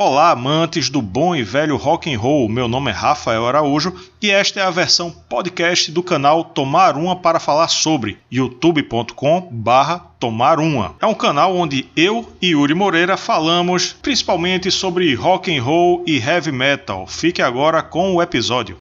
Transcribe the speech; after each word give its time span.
Olá, 0.00 0.30
amantes 0.30 0.88
do 0.88 1.02
bom 1.02 1.34
e 1.34 1.42
velho 1.42 1.76
rock 1.76 2.14
and 2.14 2.20
roll. 2.20 2.48
Meu 2.48 2.68
nome 2.68 2.88
é 2.88 2.94
Rafael 2.94 3.44
Araújo 3.44 3.92
e 4.22 4.30
esta 4.30 4.60
é 4.60 4.62
a 4.62 4.70
versão 4.70 5.10
podcast 5.10 5.90
do 5.90 6.04
canal 6.04 6.44
Tomar 6.44 6.96
Uma 6.96 7.16
para 7.16 7.40
falar 7.40 7.66
sobre 7.66 8.16
youtube.com/barra 8.30 9.98
Tomar 10.20 10.60
Uma. 10.60 10.94
É 11.02 11.06
um 11.06 11.14
canal 11.14 11.56
onde 11.56 11.88
eu 11.96 12.32
e 12.40 12.50
Yuri 12.50 12.74
Moreira 12.74 13.16
falamos 13.16 13.92
principalmente 13.92 14.70
sobre 14.70 15.12
rock 15.16 15.52
and 15.52 15.64
roll 15.64 16.04
e 16.06 16.18
heavy 16.18 16.52
metal. 16.52 17.04
Fique 17.08 17.42
agora 17.42 17.82
com 17.82 18.14
o 18.14 18.22
episódio. 18.22 18.76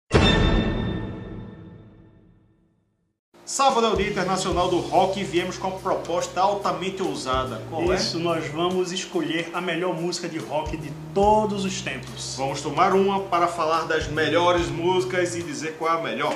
Sábado 3.48 3.88
é 3.88 3.90
o 3.92 3.96
Dia 3.96 4.10
Internacional 4.10 4.68
do 4.68 4.82
Rock 4.82 5.22
e 5.22 5.24
viemos 5.24 5.58
com 5.58 5.70
uma 5.70 5.80
proposta 5.80 6.42
altamente 6.42 7.02
ousada. 7.02 7.62
Qual 7.70 7.94
Isso, 7.94 8.20
nós 8.20 8.46
vamos 8.50 8.92
escolher 8.92 9.50
a 9.54 9.62
melhor 9.62 9.96
música 9.96 10.28
de 10.28 10.38
rock 10.38 10.76
de 10.76 10.92
todos 11.14 11.64
os 11.64 11.82
tempos. 11.82 12.36
Vamos 12.38 12.62
tomar 12.62 12.92
uma 12.92 13.22
para 13.22 13.48
falar 13.48 13.86
das 13.88 14.10
melhores 14.10 14.68
músicas 14.68 15.34
e 15.34 15.42
dizer 15.42 15.78
qual 15.80 15.96
é 15.96 15.98
a 15.98 16.04
melhor. 16.04 16.36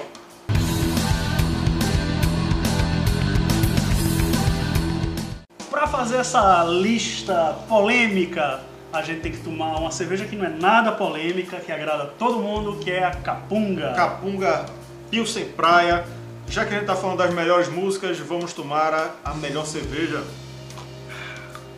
Para 5.70 5.88
fazer 5.88 6.16
essa 6.16 6.64
lista 6.64 7.58
polêmica, 7.68 8.62
a 8.94 9.02
gente 9.02 9.20
tem 9.20 9.34
que 9.34 9.40
tomar 9.40 9.76
uma 9.78 9.92
cerveja 9.92 10.24
que 10.24 10.38
não 10.38 10.46
é 10.46 10.50
nada 10.50 10.94
polêmica, 10.94 11.60
que 11.60 11.74
agrada 11.74 12.06
todo 12.18 12.40
mundo, 12.40 12.78
que 12.78 12.90
é 12.90 13.04
a 13.04 13.12
Capunga. 13.12 13.92
Capunga 13.96 14.66
Pilsen 15.10 15.50
Praia. 15.50 16.06
Já 16.52 16.66
que 16.66 16.72
a 16.72 16.74
gente 16.74 16.82
está 16.82 16.98
falando 16.98 17.20
das 17.20 17.34
melhores 17.34 17.70
músicas, 17.70 18.20
vamos 18.20 18.52
tomar 18.52 18.94
a, 18.94 19.12
a 19.24 19.34
melhor 19.36 19.66
cerveja. 19.66 20.22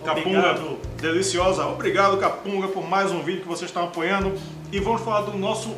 Capunga, 0.03 0.39
Obrigado. 0.39 0.77
deliciosa. 0.99 1.67
Obrigado, 1.67 2.17
Capunga, 2.17 2.67
por 2.67 2.83
mais 2.83 3.11
um 3.11 3.21
vídeo 3.21 3.43
que 3.43 3.47
vocês 3.47 3.69
estão 3.69 3.83
apoiando. 3.83 4.33
E 4.71 4.79
vamos 4.79 5.03
falar 5.03 5.21
do 5.21 5.37
nosso 5.37 5.75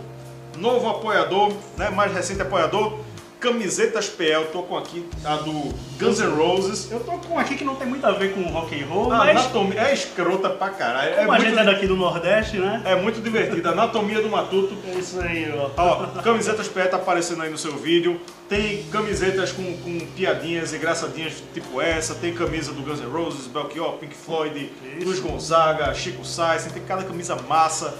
novo 0.58 0.88
apoiador, 0.88 1.52
né, 1.76 1.90
mais 1.90 2.14
recente 2.14 2.42
apoiador, 2.42 3.00
Camisetas 3.40 4.08
PL. 4.08 4.46
Tô 4.52 4.64
com 4.64 4.78
aqui 4.78 5.06
a 5.24 5.36
do 5.38 5.74
Guns 6.00 6.20
N' 6.20 6.36
Roses. 6.36 6.92
Eu 6.92 7.00
tô 7.02 7.12
com 7.14 7.38
aqui 7.38 7.56
que 7.56 7.64
não 7.64 7.76
tem 7.76 7.88
muito 7.88 8.06
a 8.06 8.12
ver 8.12 8.34
com 8.34 8.42
rock 8.44 8.82
and 8.82 8.86
roll, 8.88 9.12
A 9.12 9.18
mas 9.18 9.30
anatomia 9.30 9.82
é 9.82 9.94
escrota 9.94 10.50
pra 10.50 10.70
caralho. 10.70 11.14
É 11.14 11.18
como 11.18 11.32
a 11.32 11.40
gente 11.40 11.52
é 11.52 11.56
muito, 11.56 11.66
daqui 11.66 11.88
do 11.88 11.96
Nordeste, 11.96 12.58
né? 12.58 12.82
é 12.86 12.96
muito 12.96 13.22
divertida. 13.22 13.70
Anatomia 13.72 14.22
do 14.22 14.30
Matuto. 14.30 14.76
É 14.88 14.98
isso 14.98 15.20
aí, 15.20 15.54
ó. 15.56 15.70
Ó, 15.78 16.06
camisetas 16.22 16.68
PE 16.68 16.88
tá 16.88 16.98
aparecendo 16.98 17.42
aí 17.42 17.50
no 17.50 17.58
seu 17.58 17.76
vídeo. 17.76 18.20
Tem 18.50 18.84
camisetas 18.92 19.52
com, 19.52 19.64
com 19.78 20.00
piadinhas 20.16 20.74
engraçadinhas 20.74 21.44
tipo 21.54 21.82
essa. 21.82 22.16
Tem 22.16 22.34
camisa 22.34 22.72
do 22.72 22.82
Guns 22.82 23.00
N' 23.00 23.12
Roses, 23.12 23.48
Belchior, 23.48 23.94
Pink 23.94 24.16
Floyd, 24.16 24.72
Isso. 24.98 25.06
Luiz 25.06 25.20
Gonzaga, 25.20 25.94
Chico 25.94 26.26
Sainz. 26.26 26.66
Tem 26.66 26.84
cada 26.84 27.04
camisa 27.04 27.36
massa. 27.48 27.94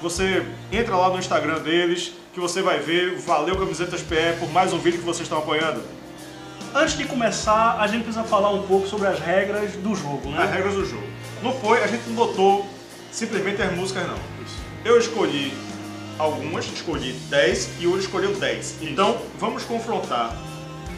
Você 0.00 0.46
entra 0.70 0.96
lá 0.96 1.10
no 1.10 1.18
Instagram 1.18 1.58
deles 1.58 2.12
que 2.38 2.40
você 2.40 2.62
vai 2.62 2.78
ver. 2.78 3.16
Valeu 3.16 3.56
Camisetas 3.56 4.00
PE 4.00 4.36
por 4.38 4.48
mais 4.52 4.72
um 4.72 4.78
vídeo 4.78 5.00
que 5.00 5.04
vocês 5.04 5.22
estão 5.22 5.38
apoiando. 5.38 5.82
Antes 6.72 6.96
de 6.96 7.04
começar, 7.04 7.80
a 7.80 7.86
gente 7.88 8.04
precisa 8.04 8.22
falar 8.22 8.50
um 8.50 8.62
pouco 8.62 8.86
sobre 8.86 9.08
as 9.08 9.18
regras 9.18 9.72
do 9.72 9.92
jogo, 9.96 10.30
né? 10.30 10.44
As 10.44 10.50
regras 10.50 10.74
do 10.74 10.86
jogo. 10.86 11.02
Não 11.42 11.52
foi, 11.52 11.82
a 11.82 11.88
gente 11.88 12.06
não 12.06 12.14
botou 12.14 12.64
simplesmente 13.10 13.60
as 13.60 13.74
músicas 13.74 14.06
não. 14.06 14.18
Eu 14.84 14.98
escolhi 14.98 15.52
algumas, 16.16 16.66
escolhi 16.66 17.12
10 17.28 17.70
e 17.80 17.86
o 17.86 17.90
Yuri 17.90 18.02
escolheu 18.02 18.32
10. 18.32 18.82
Então 18.82 19.20
vamos 19.40 19.64
confrontar 19.64 20.36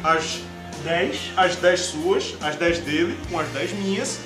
as 0.05 0.41
10. 0.85 1.33
as 1.39 1.57
10 1.57 1.81
suas, 1.81 2.37
as 2.43 2.57
10 2.57 2.81
dele, 2.81 3.19
com 3.31 3.39
as 3.39 3.49
10 3.49 3.73
minhas. 3.73 4.21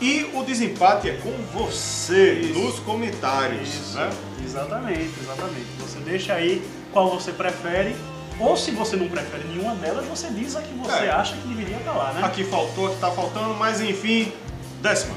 E 0.00 0.30
o 0.34 0.42
desempate 0.42 1.10
é 1.10 1.16
com 1.18 1.30
você 1.52 2.32
Isso. 2.40 2.58
nos 2.58 2.78
comentários. 2.80 3.68
Isso, 3.68 3.96
Né? 3.98 4.10
exatamente, 4.44 5.10
exatamente. 5.20 5.66
Você 5.78 5.98
deixa 6.00 6.34
aí 6.34 6.62
qual 6.92 7.10
você 7.10 7.32
prefere, 7.32 7.94
ou 8.38 8.56
se 8.56 8.70
você 8.70 8.96
não 8.96 9.08
prefere 9.08 9.44
nenhuma 9.48 9.74
delas, 9.74 10.06
você 10.06 10.28
diz 10.30 10.56
a 10.56 10.62
que 10.62 10.72
você 10.74 11.04
É. 11.04 11.10
acha 11.10 11.36
que 11.36 11.46
deveria 11.48 11.76
estar 11.76 11.92
lá, 11.92 12.12
né? 12.14 12.22
Aqui 12.24 12.44
faltou, 12.44 12.86
aqui 12.86 12.96
tá 12.98 13.10
faltando, 13.10 13.54
mas 13.54 13.80
enfim, 13.82 14.32
décima. 14.80 15.14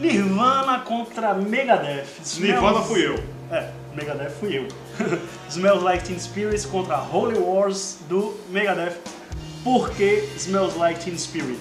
Nirvana 0.00 0.78
contra 0.80 1.34
Megadeth. 1.34 2.06
Nirvana 2.38 2.80
fui 2.82 3.04
eu. 3.06 3.37
É, 3.50 3.70
Megadeth 3.94 4.30
fui 4.30 4.56
eu. 4.58 4.68
Smells 5.48 5.82
Like 5.82 6.04
Teen 6.04 6.18
Spirit 6.18 6.66
contra 6.68 6.96
Holy 6.96 7.38
Wars 7.38 7.98
do 8.08 8.34
Megadeth. 8.50 8.98
Por 9.64 9.90
que 9.90 10.28
Smells 10.36 10.76
Like 10.76 11.00
Teen 11.00 11.16
Spirit? 11.18 11.60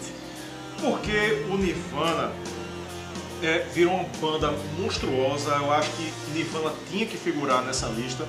Porque 0.81 1.45
o 1.51 1.57
Nirvana 1.57 2.31
é, 3.43 3.59
virou 3.73 3.93
uma 3.93 4.05
banda 4.19 4.53
monstruosa. 4.77 5.51
Eu 5.51 5.71
acho 5.71 5.89
que 5.91 6.11
Nirvana 6.33 6.73
tinha 6.89 7.05
que 7.05 7.17
figurar 7.17 7.63
nessa 7.63 7.87
lista. 7.87 8.25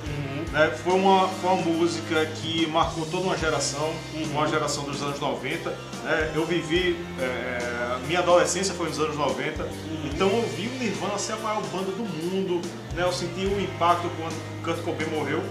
né? 0.51 0.71
Foi, 0.83 0.93
uma, 0.93 1.27
foi 1.27 1.49
uma 1.51 1.61
música 1.61 2.25
que 2.41 2.67
marcou 2.67 3.05
toda 3.05 3.23
uma 3.23 3.37
geração, 3.37 3.93
uma 4.31 4.47
geração 4.47 4.83
dos 4.83 5.01
anos 5.01 5.19
90. 5.19 5.69
né? 6.03 6.31
Eu 6.35 6.45
vivi, 6.45 6.95
é, 7.19 7.97
minha 8.07 8.19
adolescência 8.19 8.73
foi 8.73 8.89
nos 8.89 8.99
anos 8.99 9.15
90, 9.15 9.67
então 10.05 10.27
eu 10.29 10.41
vi 10.55 10.67
o 10.67 10.71
Nirvana 10.79 11.17
ser 11.17 11.33
a 11.33 11.37
maior 11.37 11.61
banda 11.71 11.91
do 11.91 12.03
mundo. 12.03 12.61
Né? 12.95 13.03
Eu 13.03 13.11
senti 13.11 13.45
o 13.45 13.59
impacto 13.59 14.09
quando 14.17 14.63
Kurt 14.63 14.83
Cobain 14.83 15.07
morreu. 15.09 15.43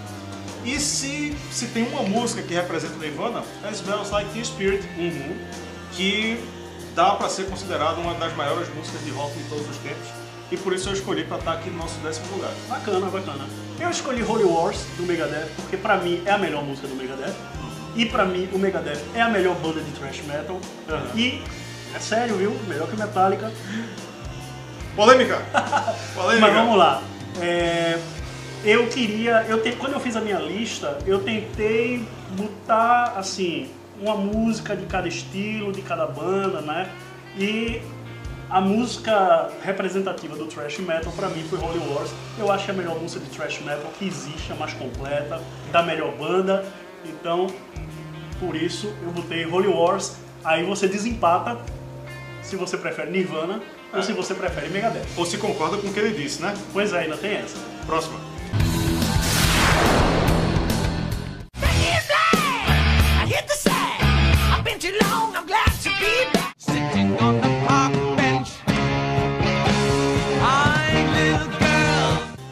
E 0.64 0.78
se, 0.80 1.34
se 1.52 1.69
tem 1.69 1.84
uma 1.84 2.02
música 2.02 2.42
que 2.42 2.52
representa 2.52 2.94
o 2.94 2.98
Nirvana, 2.98 3.42
é 3.64 3.70
Smells 3.70 4.10
Like 4.10 4.30
Teen 4.32 4.44
Spirit 4.44 4.86
Uhum. 4.98 5.36
que 5.92 6.38
dá 6.98 7.10
para 7.12 7.28
ser 7.28 7.47
considerada 7.48 7.94
uma 8.00 8.12
das 8.14 8.34
maiores 8.34 8.69
músicas 8.75 9.04
de 9.04 9.12
rock 9.12 9.32
de 9.38 9.44
todos 9.44 9.70
os 9.70 9.76
tempos. 9.76 10.09
E 10.50 10.56
por 10.56 10.72
isso 10.72 10.88
eu 10.88 10.94
escolhi 10.94 11.22
para 11.22 11.38
estar 11.38 11.53
aqui 11.53 11.70
no 11.70 11.76
nosso 11.76 11.97
décimo 12.00 12.26
lugar. 12.34 12.50
Bacana, 12.69 13.06
bacana. 13.06 13.44
Eu 13.78 13.88
escolhi 13.88 14.20
Holy 14.25 14.42
Wars 14.42 14.78
do 14.97 15.04
Megadeth 15.04 15.47
porque 15.54 15.76
pra 15.76 15.98
mim 15.98 16.20
é 16.26 16.32
a 16.32 16.38
melhor 16.38 16.64
música 16.64 16.88
do 16.88 16.97
Megadeth. 16.97 17.37
E 17.94 18.04
pra 18.04 18.25
mim 18.25 18.48
o 18.53 18.58
Megadeth 18.58 19.00
é 19.14 19.22
a 19.22 19.28
melhor 19.28 19.54
banda 19.56 19.81
de 19.81 19.92
thrash 19.92 20.22
metal. 20.26 20.56
Uhum. 20.56 21.16
E 21.16 21.41
é 21.94 22.00
sério, 22.00 22.34
viu? 22.34 22.50
Melhor 22.66 22.88
que 22.88 22.97
Metallica. 22.97 23.53
Polêmica! 24.97 25.37
Polêmica! 26.16 26.47
Mas 26.47 26.54
vamos 26.54 26.76
lá. 26.76 27.00
É, 27.41 27.97
eu 28.64 28.88
queria, 28.88 29.47
eu 29.48 29.62
te- 29.62 29.76
quando 29.76 29.92
eu 29.92 30.00
fiz 30.00 30.16
a 30.16 30.20
minha 30.20 30.41
lista, 30.41 30.98
eu 31.06 31.20
tentei 31.20 32.04
botar 32.31 33.12
assim 33.16 33.70
uma 34.00 34.16
música 34.16 34.76
de 34.76 34.86
cada 34.86 35.09
estilo, 35.09 35.72
de 35.72 35.82
cada 35.82 36.06
banda, 36.06 36.60
né? 36.60 36.91
E 37.36 37.82
a 38.50 38.60
música 38.60 39.50
representativa 39.62 40.34
do 40.34 40.47
thrash 40.47 40.78
metal 40.78 41.12
pra 41.12 41.28
mim 41.28 41.44
foi 41.48 41.59
Holy 41.59 41.81
Wars. 41.91 42.10
Eu 42.38 42.50
acho 42.50 42.64
que 42.64 42.70
é 42.70 42.75
a 42.75 42.76
melhor 42.76 42.98
música 42.98 43.25
de 43.25 43.31
thrash 43.31 43.60
metal 43.60 43.91
que 43.98 44.06
existe, 44.06 44.53
a 44.53 44.54
mais 44.54 44.72
completa, 44.72 45.41
da 45.70 45.82
melhor 45.82 46.12
banda. 46.16 46.64
Então, 47.04 47.47
por 48.41 48.56
isso 48.56 48.92
eu 49.03 49.10
botei 49.10 49.44
Holy 49.44 49.69
Wars. 49.69 50.16
Aí 50.44 50.64
você 50.64 50.88
desempata 50.88 51.58
se 52.42 52.56
você 52.56 52.76
prefere 52.76 53.10
Nirvana 53.10 53.60
ou 53.92 54.03
se 54.03 54.12
você 54.12 54.34
prefere 54.34 54.69
Megadeth. 54.69 55.06
Ou 55.16 55.26
se 55.26 55.37
concorda 55.37 55.76
com 55.76 55.88
o 55.88 55.92
que 55.92 55.98
ele 55.98 56.16
disse, 56.16 56.41
né? 56.41 56.54
Pois 56.72 56.92
é, 56.92 57.00
ainda 57.00 57.16
tem 57.16 57.37
essa. 57.37 57.58
Próxima. 57.87 58.28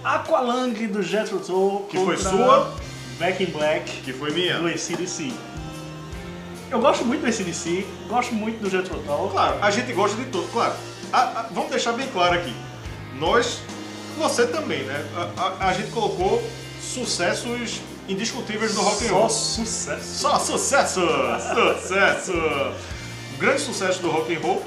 Aqualung 0.05 0.73
do 0.89 1.03
Jethro 1.03 1.39
Tull 1.41 1.87
Que 1.91 1.97
foi 1.99 2.17
contra 2.17 2.31
sua? 2.31 2.75
Back 3.19 3.43
in 3.43 3.47
Black 3.47 3.91
Que 4.03 4.13
foi 4.13 4.31
minha. 4.33 4.59
do 4.59 4.67
ACDC. 4.69 5.33
Eu 6.71 6.81
gosto 6.81 7.05
muito 7.05 7.21
do 7.23 7.29
ACDC, 7.29 7.87
gosto 8.09 8.35
muito 8.35 8.61
do 8.61 8.69
Jethro 8.69 8.99
Tull. 8.99 9.29
Claro, 9.31 9.57
a 9.63 9.71
gente 9.71 9.93
gosta 9.93 10.17
de 10.17 10.25
tudo. 10.31 10.49
Claro, 10.53 10.75
a- 11.13 11.21
a- 11.21 11.47
vamos 11.53 11.71
deixar 11.71 11.93
bem 11.93 12.07
claro 12.09 12.35
aqui. 12.35 12.53
Nós, 13.19 13.61
você 14.19 14.47
também, 14.47 14.83
né? 14.83 15.07
A, 15.37 15.43
a- 15.43 15.69
a 15.69 15.73
gente 15.73 15.91
colocou 15.93 16.43
sucessos 16.81 17.81
indiscutíveis 18.09 18.75
do 18.75 18.81
rock 18.83 19.05
and 19.05 19.09
Só 19.09 19.15
roll. 19.15 19.29
sucesso. 19.31 20.19
Só 20.19 20.39
sucesso! 20.39 21.01
sucesso! 21.55 22.33
Grande 23.39 23.61
sucesso 23.61 24.01
do 24.01 24.11
rock 24.11 24.35
and 24.35 24.41
roll, 24.41 24.63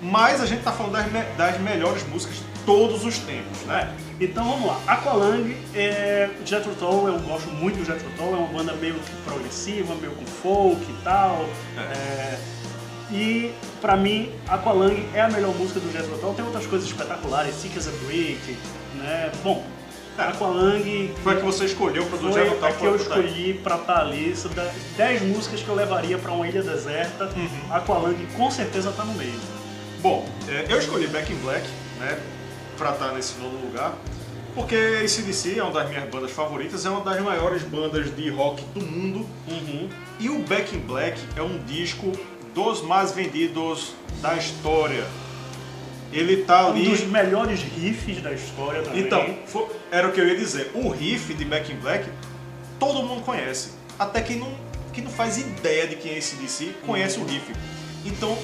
mas 0.00 0.40
a 0.40 0.46
gente 0.46 0.62
tá 0.62 0.72
falando 0.72 0.92
das, 0.92 1.10
me- 1.10 1.24
das 1.36 1.58
melhores 1.60 2.06
músicas 2.08 2.36
de 2.36 2.42
todos 2.66 3.04
os 3.04 3.18
tempos, 3.18 3.58
né? 3.66 3.94
É, 4.20 4.24
então 4.24 4.44
vamos 4.44 4.66
lá. 4.66 4.80
Aqualung, 4.86 5.54
é, 5.74 6.28
Jethro 6.44 6.74
Tull, 6.74 7.08
eu 7.08 7.18
gosto 7.20 7.48
muito 7.50 7.78
do 7.78 7.84
Jethro 7.84 8.08
Tull, 8.16 8.34
é 8.34 8.36
uma 8.36 8.48
banda 8.48 8.72
meio 8.74 8.96
progressiva, 9.24 9.94
meio 9.94 10.12
com 10.12 10.26
folk 10.26 10.80
e 10.82 11.02
tal. 11.02 11.44
É, 11.78 12.38
e 13.10 13.52
pra 13.80 13.96
mim, 13.96 14.30
Aqualung 14.48 15.04
é 15.14 15.22
a 15.22 15.28
melhor 15.30 15.54
música 15.54 15.80
do 15.80 15.90
Jethro 15.90 16.16
Tull. 16.18 16.34
Tem 16.34 16.44
outras 16.44 16.66
coisas 16.66 16.86
espetaculares, 16.86 17.54
Sick 17.54 17.76
as 17.78 17.88
a 17.88 17.90
Brick, 18.06 18.56
né? 18.96 19.32
Bom, 19.42 19.64
Aqualung 20.18 21.10
Foi 21.22 21.32
a 21.32 21.36
que 21.36 21.42
você 21.42 21.64
escolheu 21.64 22.04
para 22.06 22.18
do 22.18 22.32
foi 22.32 22.68
a 22.68 22.72
que 22.72 22.84
eu 22.84 22.96
escolhi 22.96 23.54
pra 23.54 23.76
estar 23.76 24.00
ali. 24.00 24.36
São 24.36 24.50
10 24.96 25.22
músicas 25.22 25.62
que 25.62 25.68
eu 25.68 25.74
levaria 25.74 26.18
pra 26.18 26.32
uma 26.32 26.46
ilha 26.46 26.62
deserta. 26.62 27.24
Uhum. 27.34 27.74
Aqualung 27.74 28.26
com 28.36 28.50
certeza 28.50 28.92
tá 28.92 29.04
no 29.04 29.14
meio. 29.14 29.40
Bom, 30.02 30.28
é, 30.48 30.66
eu 30.68 30.78
escolhi 30.78 31.06
Back 31.06 31.32
in 31.32 31.36
Black, 31.36 31.64
né, 32.00 32.18
pra 32.76 32.90
estar 32.90 33.12
nesse 33.12 33.38
nono 33.38 33.56
lugar, 33.64 33.94
porque 34.52 34.74
ACDC 34.74 35.60
é 35.60 35.62
uma 35.62 35.72
das 35.72 35.88
minhas 35.88 36.10
bandas 36.10 36.32
favoritas, 36.32 36.84
é 36.84 36.90
uma 36.90 37.02
das 37.02 37.20
maiores 37.20 37.62
bandas 37.62 38.14
de 38.16 38.28
rock 38.28 38.64
do 38.74 38.84
mundo, 38.84 39.24
e 40.18 40.28
o 40.28 40.40
Back 40.40 40.74
in 40.74 40.80
Black 40.80 41.20
é 41.36 41.42
um 41.42 41.56
disco 41.64 42.10
dos 42.52 42.82
mais 42.82 43.12
vendidos 43.12 43.94
da 44.20 44.34
história. 44.34 45.06
Ele 46.12 46.38
tá 46.44 46.66
Um 46.68 46.70
ali... 46.72 46.88
dos 46.88 47.00
melhores 47.04 47.60
riffs 47.62 48.20
da 48.22 48.32
história 48.32 48.82
também. 48.82 49.00
Então, 49.00 49.34
fo- 49.46 49.68
era 49.90 50.08
o 50.08 50.12
que 50.12 50.20
eu 50.20 50.28
ia 50.28 50.36
dizer. 50.36 50.70
O 50.74 50.88
riff 50.90 51.32
de 51.34 51.44
Back 51.44 51.72
in 51.72 51.76
Black, 51.76 52.08
todo 52.78 53.02
mundo 53.02 53.22
conhece. 53.22 53.70
Até 53.98 54.20
quem 54.20 54.36
não, 54.38 54.52
quem 54.92 55.02
não 55.04 55.10
faz 55.10 55.38
ideia 55.38 55.86
de 55.86 55.96
quem 55.96 56.12
é 56.12 56.18
esse 56.18 56.36
DC, 56.36 56.72
conhece 56.86 57.18
o 57.18 57.24
riff. 57.24 57.52
Então, 58.04 58.36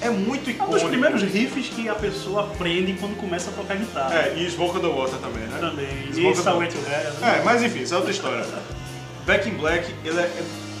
é 0.00 0.10
muito 0.10 0.48
é 0.48 0.52
um 0.52 0.54
icônico. 0.56 0.74
dos 0.78 0.82
primeiros 0.82 1.22
riffs 1.22 1.68
que 1.68 1.88
a 1.88 1.94
pessoa 1.94 2.42
aprende 2.42 2.94
quando 2.94 3.16
começa 3.16 3.50
a 3.50 3.52
tocar 3.52 3.76
guitarra. 3.76 4.14
É, 4.14 4.34
e 4.38 4.50
Smoke 4.50 4.80
the 4.80 4.86
Water 4.88 5.18
também, 5.18 5.44
né? 5.44 5.58
Também. 5.60 5.88
E 6.10 6.14
Smoke 6.14 6.38
Stairway 6.38 6.66
Water. 6.68 6.82
to 6.82 6.88
né? 7.20 7.38
É, 7.38 7.42
mas 7.44 7.62
enfim, 7.62 7.82
isso 7.82 7.94
é 7.94 7.96
outra 7.98 8.10
história. 8.10 8.44
Back 9.26 9.48
in 9.48 9.52
Black, 9.54 9.94
ele 10.04 10.18
é 10.18 10.28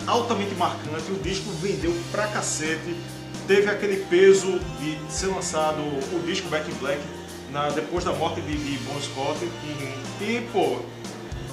altamente 0.08 0.52
marcante, 0.56 1.12
o 1.12 1.14
disco 1.22 1.50
vendeu 1.62 1.94
pra 2.10 2.26
cacete, 2.26 2.96
teve 3.54 3.68
aquele 3.68 3.96
peso 4.06 4.58
de 4.80 4.96
ser 5.12 5.26
lançado 5.26 5.76
o 5.82 6.22
disco 6.24 6.48
Back 6.48 6.70
in 6.70 6.74
Black 6.76 6.98
na- 7.50 7.68
depois 7.68 8.02
da 8.02 8.10
morte 8.12 8.40
de, 8.40 8.56
de 8.56 8.78
Bon 8.84 8.98
Scott. 8.98 9.38
E, 10.22 10.40
pô, 10.50 10.78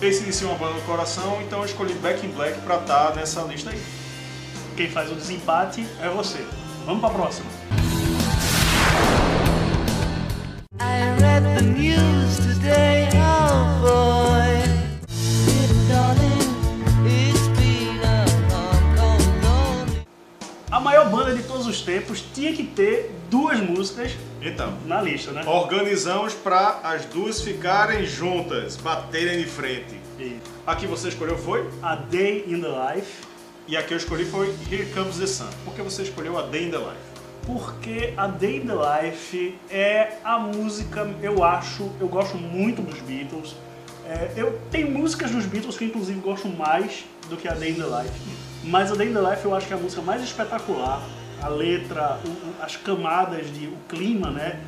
esse 0.01 0.23
de 0.23 0.31
ser 0.31 0.45
uma 0.45 0.55
banda 0.55 0.75
do 0.75 0.81
coração, 0.85 1.41
então 1.45 1.59
eu 1.59 1.65
escolhi 1.65 1.93
Back 1.95 2.25
in 2.25 2.29
Black 2.29 2.61
pra 2.61 2.77
estar 2.77 3.13
nessa 3.17 3.41
lista 3.41 3.71
aí. 3.71 3.81
Quem 4.77 4.89
faz 4.89 5.11
o 5.11 5.15
desempate 5.15 5.85
é 6.01 6.07
você. 6.07 6.39
Vamos 6.85 7.01
pra 7.01 7.09
próxima. 7.09 7.47
I 10.79 11.19
read 11.19 11.43
the 11.57 11.61
news 11.61 12.37
today, 12.37 13.09
os 21.69 21.81
tempos 21.81 22.23
tinha 22.33 22.51
que 22.53 22.63
ter 22.63 23.11
duas 23.29 23.59
músicas 23.59 24.11
Então, 24.41 24.73
na 24.85 25.01
lista, 25.01 25.31
né? 25.31 25.43
organizamos 25.45 26.33
pra 26.33 26.79
as 26.83 27.05
duas 27.05 27.41
ficarem 27.41 28.05
juntas, 28.05 28.75
baterem 28.75 29.39
de 29.39 29.45
frente. 29.45 29.99
E 30.19 30.37
A 30.67 30.75
que 30.75 30.85
você 30.87 31.07
escolheu 31.09 31.37
foi? 31.37 31.67
A 31.81 31.95
Day 31.95 32.43
in 32.47 32.59
the 32.61 32.67
Life, 32.67 33.23
E 33.67 33.77
a 33.77 33.83
que 33.83 33.93
eu 33.93 33.97
escolhi 33.97 34.25
foi 34.25 34.53
Here 34.71 34.85
Comes 34.93 35.17
the 35.17 35.27
Sun. 35.27 35.47
Por 35.63 35.73
que 35.75 35.81
você 35.81 36.01
escolheu 36.03 36.37
a 36.39 36.41
Day 36.43 36.65
in 36.67 36.71
the 36.71 36.77
Life? 36.77 37.09
porque 37.45 38.13
a 38.15 38.27
Day 38.27 38.57
in 38.57 38.67
the 38.67 38.73
Life 38.75 39.55
é 39.71 40.17
a 40.23 40.37
música, 40.37 41.09
eu 41.23 41.43
acho, 41.43 41.89
eu 41.99 42.07
gosto 42.07 42.37
muito 42.37 42.81
dos 42.83 42.99
Beatles. 42.99 43.55
É, 44.07 44.31
eu 44.35 44.59
tenho 44.69 44.91
músicas 44.91 45.31
dos 45.31 45.45
Beatles 45.45 45.75
que 45.77 45.85
eu, 45.85 45.87
inclusive 45.87 46.19
gosto 46.19 46.47
mais 46.47 47.05
do 47.27 47.37
que 47.37 47.47
a 47.47 47.53
Day 47.53 47.71
in 47.71 47.75
the 47.75 47.85
Life. 47.85 48.11
Mas 48.63 48.91
a 48.91 48.95
Day 48.95 49.07
in 49.09 49.13
the 49.13 49.21
Life 49.21 49.45
eu 49.45 49.55
acho 49.55 49.65
que 49.67 49.73
é 49.73 49.77
a 49.77 49.79
música 49.79 50.01
mais 50.01 50.21
espetacular. 50.21 51.01
A 51.41 51.47
letra, 51.47 52.19
o- 52.25 52.29
o- 52.29 52.55
as 52.61 52.75
camadas 52.75 53.51
de 53.53 53.67
o 53.67 53.77
clima, 53.87 54.29
né? 54.31 54.59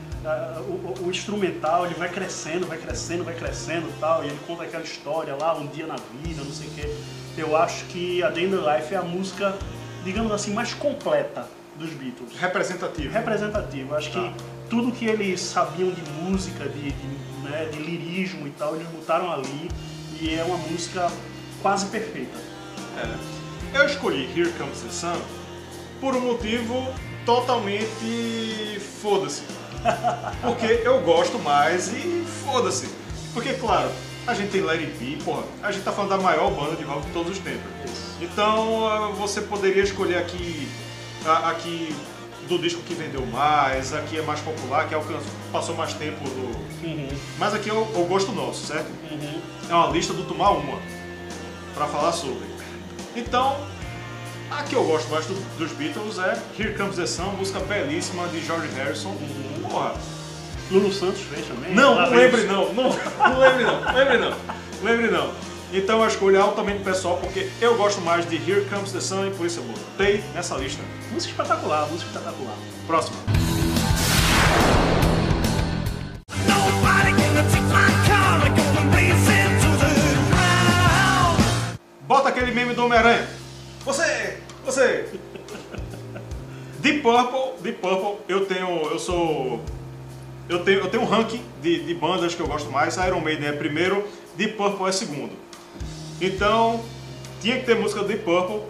O, 0.67 1.03
o- 1.05 1.09
instrumental 1.09 1.85
ele 1.85 1.95
vai 1.95 2.07
crescendo, 2.09 2.67
vai 2.67 2.77
crescendo, 2.77 3.23
vai 3.23 3.33
crescendo 3.33 3.87
e 3.89 3.93
tal, 3.99 4.23
e 4.23 4.27
ele 4.27 4.37
conta 4.45 4.63
aquela 4.63 4.83
história 4.83 5.35
lá, 5.35 5.55
um 5.55 5.65
dia 5.67 5.87
na 5.87 5.95
vida, 6.23 6.43
não 6.43 6.51
sei 6.51 6.67
o 6.67 6.71
quê. 6.71 6.95
Eu 7.37 7.57
acho 7.57 7.85
que 7.85 8.21
a 8.23 8.29
Day 8.29 8.45
in 8.45 8.51
the 8.51 8.57
Life 8.57 8.93
é 8.93 8.97
a 8.97 9.01
música, 9.01 9.55
digamos 10.03 10.31
assim, 10.31 10.53
mais 10.53 10.73
completa 10.75 11.47
dos 11.77 11.89
Beatles 11.91 12.35
Representativo. 12.39 13.11
representativo. 13.11 13.95
Acho 13.95 14.11
Tá. 14.11 14.21
que 14.21 14.33
tudo 14.69 14.91
que 14.91 15.05
eles 15.05 15.39
sabiam 15.41 15.89
de 15.89 16.01
música, 16.21 16.65
de, 16.69 16.91
de, 16.91 17.07
né, 17.49 17.65
de 17.71 17.79
lirismo 17.79 18.45
e 18.47 18.51
tal, 18.51 18.75
eles 18.75 18.87
botaram 18.89 19.31
ali 19.33 19.69
e 20.21 20.35
é 20.35 20.43
uma 20.43 20.57
música 20.57 21.09
quase 21.63 21.87
perfeita. 21.87 22.37
É. 22.97 23.77
Eu 23.79 23.85
escolhi 23.87 24.29
Here 24.37 24.51
Comes 24.51 24.81
the 24.81 24.89
Sun 24.91 25.19
por 26.01 26.15
um 26.15 26.19
motivo 26.19 26.87
totalmente 27.25 28.79
foda-se. 29.01 29.43
Porque 30.41 30.81
eu 30.83 30.99
gosto 31.01 31.39
mais 31.39 31.87
e 31.89 32.25
foda-se. 32.45 32.89
Porque, 33.33 33.53
claro, 33.53 33.89
a 34.27 34.33
gente 34.33 34.51
tem 34.51 34.67
It 34.69 34.85
Be, 34.99 35.17
porra, 35.23 35.43
a 35.63 35.71
gente 35.71 35.83
tá 35.83 35.91
falando 35.91 36.09
da 36.09 36.17
maior 36.17 36.51
banda 36.51 36.75
de 36.75 36.83
rock 36.83 37.05
de 37.05 37.11
todos 37.13 37.31
os 37.31 37.39
tempos. 37.39 37.61
Então 38.19 38.87
ah, 38.87 39.07
você 39.17 39.41
poderia 39.41 39.83
escolher 39.83 40.17
aqui, 40.17 40.67
a- 41.25 41.49
aqui 41.51 41.95
do 42.47 42.57
disco 42.59 42.81
que 42.81 42.93
vendeu 42.93 43.25
mais, 43.27 43.93
aqui 43.93 44.17
é 44.19 44.21
mais 44.21 44.39
popular, 44.41 44.87
que 44.87 44.93
alcançou, 44.93 45.21
passou 45.51 45.75
mais 45.75 45.93
tempo 45.93 46.27
no. 46.27 46.51
Mas 47.39 47.53
aqui 47.53 47.69
é 47.69 47.73
o, 47.73 47.81
o 47.81 48.05
gosto 48.07 48.31
nosso, 48.31 48.65
certo? 48.67 48.89
É 49.69 49.73
uma 49.73 49.87
lista 49.87 50.13
do 50.13 50.23
Tomar 50.23 50.51
Uma 50.51 50.77
pra 51.73 51.85
falar 51.87 52.11
sobre. 52.11 52.45
Então, 53.15 53.55
a 54.51 54.63
que 54.63 54.75
eu 54.75 54.83
gosto 54.83 55.09
mais 55.09 55.25
do- 55.25 55.57
dos 55.57 55.71
Beatles 55.73 56.17
é 56.19 56.37
Here 56.59 56.75
Comes 56.75 56.95
the 56.95 57.05
Sun, 57.05 57.31
música 57.37 57.59
belíssima 57.59 58.27
de 58.27 58.43
George 58.45 58.67
Harrison. 58.75 59.15
Porra, 59.69 59.93
Lulu 60.69 60.91
Santos 60.91 61.21
fez 61.21 61.45
também. 61.47 61.73
não, 61.73 61.95
não 61.95 62.09
lembre 62.09 62.43
não, 62.43 62.73
não, 62.73 62.89
não 62.89 63.39
lembre 63.39 63.63
não, 63.63 63.93
lembre 63.93 64.17
não, 64.17 64.33
lembre 64.83 65.07
não. 65.11 65.31
Então 65.73 66.03
a 66.03 66.07
escolha 66.07 66.37
é 66.37 66.41
altamente 66.41 66.83
pessoal 66.83 67.17
porque 67.17 67.49
eu 67.61 67.77
gosto 67.77 68.01
mais 68.01 68.29
de 68.29 68.35
Here 68.35 68.65
Comes 68.69 68.91
the 68.91 68.99
Sun 68.99 69.27
e 69.27 69.31
por 69.31 69.45
isso 69.45 69.59
eu 69.59 69.63
botei 69.63 70.21
nessa 70.33 70.55
lista. 70.55 70.81
Música 71.11 71.31
espetacular, 71.31 71.87
música 71.87 72.09
espetacular. 72.11 72.55
Próxima. 72.87 73.17
Bota 82.07 82.29
aquele 82.29 82.51
meme 82.51 82.73
do 82.73 82.85
Homem-Aranha. 82.85 83.27
Deep 87.01 87.03
Purple, 87.03 87.63
Deep 87.63 87.79
Purple, 87.79 88.17
eu 88.27 88.45
tenho, 88.45 88.67
eu 88.91 88.99
sou, 88.99 89.59
eu 90.47 90.63
tenho, 90.63 90.79
eu 90.81 90.89
tenho 90.89 91.03
um 91.03 91.05
ranking 91.07 91.41
de, 91.61 91.83
de 91.83 91.93
bandas 91.95 92.35
que 92.35 92.41
eu 92.41 92.47
gosto 92.47 92.69
mais. 92.69 92.95
Iron 92.97 93.19
Maiden 93.19 93.49
é 93.49 93.51
primeiro, 93.51 94.07
Deep 94.35 94.53
Purple 94.53 94.87
é 94.87 94.91
segundo. 94.91 95.31
Então, 96.21 96.79
tinha 97.41 97.57
que 97.59 97.65
ter 97.65 97.75
música 97.75 98.01
do 98.01 98.07
Deep 98.07 98.23
Purple. 98.23 98.61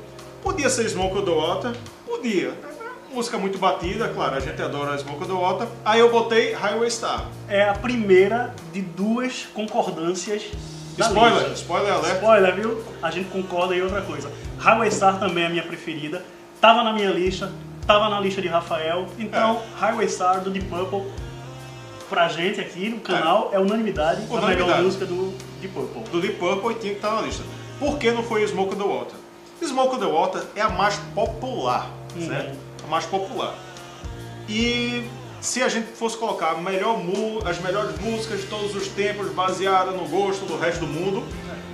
Podia 0.42 0.70
ser 0.70 0.88
Smoke 0.90 1.18
on 1.18 1.26
the 1.26 1.32
Water, 1.32 1.72
podia. 2.06 2.48
É 2.48 2.84
uma 3.10 3.16
Música 3.16 3.38
muito 3.38 3.58
batida, 3.60 4.08
claro, 4.08 4.36
a 4.36 4.40
gente 4.40 4.62
adora 4.62 4.98
Smoke 4.98 5.24
on 5.26 5.28
the 5.28 5.34
Water. 5.34 5.68
Aí 5.84 6.00
eu 6.00 6.10
botei 6.10 6.54
Highway 6.54 6.90
Star. 6.90 7.28
É 7.50 7.68
a 7.68 7.74
primeira 7.74 8.56
de 8.72 8.82
duas 8.82 9.46
concordâncias 9.54 10.44
da 10.98 11.08
Spoiler, 11.08 11.40
lista. 11.40 11.54
spoiler 11.56 11.94
alert. 11.94 12.16
Spoiler, 12.16 12.56
viu? 12.56 12.84
A 13.02 13.12
gente 13.12 13.30
concorda 13.30 13.76
em 13.76 13.82
outra 13.82 14.02
coisa. 14.02 14.32
Highway 14.58 14.90
Star 14.90 15.20
também 15.20 15.44
é 15.44 15.48
a 15.48 15.50
minha 15.50 15.64
preferida. 15.64 16.24
Tava 16.62 16.84
na 16.84 16.94
minha 16.94 17.10
lista, 17.10 17.52
tava 17.86 18.10
na 18.10 18.20
lista 18.20 18.42
de 18.42 18.48
Rafael. 18.48 19.08
Então, 19.18 19.62
Highway 19.80 20.08
Star 20.10 20.42
do 20.42 20.50
Deep 20.50 20.68
Purple, 20.68 21.04
pra 22.10 22.28
gente 22.28 22.60
aqui 22.60 22.90
no 22.90 23.00
canal, 23.00 23.50
é, 23.54 23.60
unanimidade, 23.60 24.22
a 24.30 24.34
Unanimidade. 24.34 24.62
melhor 24.62 24.84
música 24.84 25.06
do 25.06 25.34
Deep 25.62 25.74
Purple. 25.74 26.04
do 26.12 26.22
Deep 26.22 26.36
Purple 26.36 26.72
e 26.72 26.76
tinha 26.76 26.94
que 26.94 27.00
estar 27.00 27.16
na 27.16 27.22
lista. 27.22 27.44
Por 27.80 27.98
que 27.98 28.12
não 28.12 28.24
foi 28.24 28.46
Smoke 28.48 28.76
on 28.76 28.78
the 28.78 28.84
Water? 28.84 29.16
Smoke 29.64 29.96
on 29.96 30.00
the 30.00 30.06
Water 30.06 30.44
é 30.56 30.62
a 30.62 30.70
mais 30.70 30.96
popular, 31.16 31.90
certo? 32.20 32.58
A 32.84 32.88
mais 32.88 33.06
popular. 33.06 33.56
E 34.50 35.04
se 35.40 35.64
a 35.64 35.70
gente 35.70 35.88
fosse 35.94 36.18
colocar 36.18 36.52
a 36.52 36.58
melhor 36.58 37.00
as 37.46 37.60
melhores 37.60 37.98
músicas 38.00 38.42
de 38.42 38.48
todos 38.48 38.76
os 38.76 38.88
tempos 38.90 39.30
baseada 39.32 39.92
no 39.92 40.08
gosto 40.08 40.46
do 40.46 40.58
resto 40.58 40.82
do 40.82 40.88
mundo, 40.88 41.24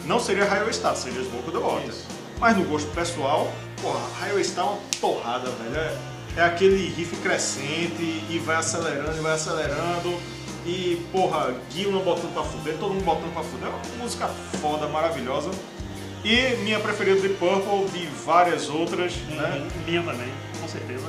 não 0.06 0.20
seria 0.20 0.46
Highway 0.46 0.74
Star, 0.74 0.96
seria 0.96 1.22
Smoke 1.24 1.50
on 1.50 1.52
the 1.52 1.58
Water. 1.58 1.90
Isso. 1.90 2.17
Mas 2.40 2.56
no 2.56 2.64
gosto 2.66 2.90
pessoal, 2.92 3.52
porra, 3.82 4.00
Highway 4.20 4.44
Star 4.44 4.66
é 4.66 4.70
uma 4.70 4.78
porrada, 5.02 5.50
velho. 5.50 5.76
É, 5.76 5.98
é 6.38 6.44
aquele 6.44 6.88
riff 6.90 7.16
crescente 7.18 8.24
e 8.30 8.42
vai 8.46 8.58
acelerando 8.58 9.18
e 9.18 9.22
vai 9.22 9.34
acelerando. 9.34 10.20
E, 10.66 11.02
porra, 11.12 11.56
Gillan 11.72 12.00
botando 12.00 12.34
pra 12.34 12.44
fuder, 12.44 12.78
todo 12.78 12.94
mundo 12.94 13.06
botando 13.06 13.34
pra 13.34 13.42
fuder. 13.42 13.68
É 13.68 13.72
uma 13.72 14.04
música 14.04 14.28
foda, 14.62 14.88
maravilhosa. 14.88 15.50
E 16.24 16.58
minha 16.58 16.80
preferida 16.80 17.22
de 17.22 17.30
Purple, 17.30 17.86
de 17.92 18.06
várias 18.26 18.70
outras, 18.70 19.16
né? 19.30 19.62
Uhum. 19.62 19.84
Minha 19.86 20.04
também, 20.04 20.28
com 20.60 20.68
certeza. 20.68 21.08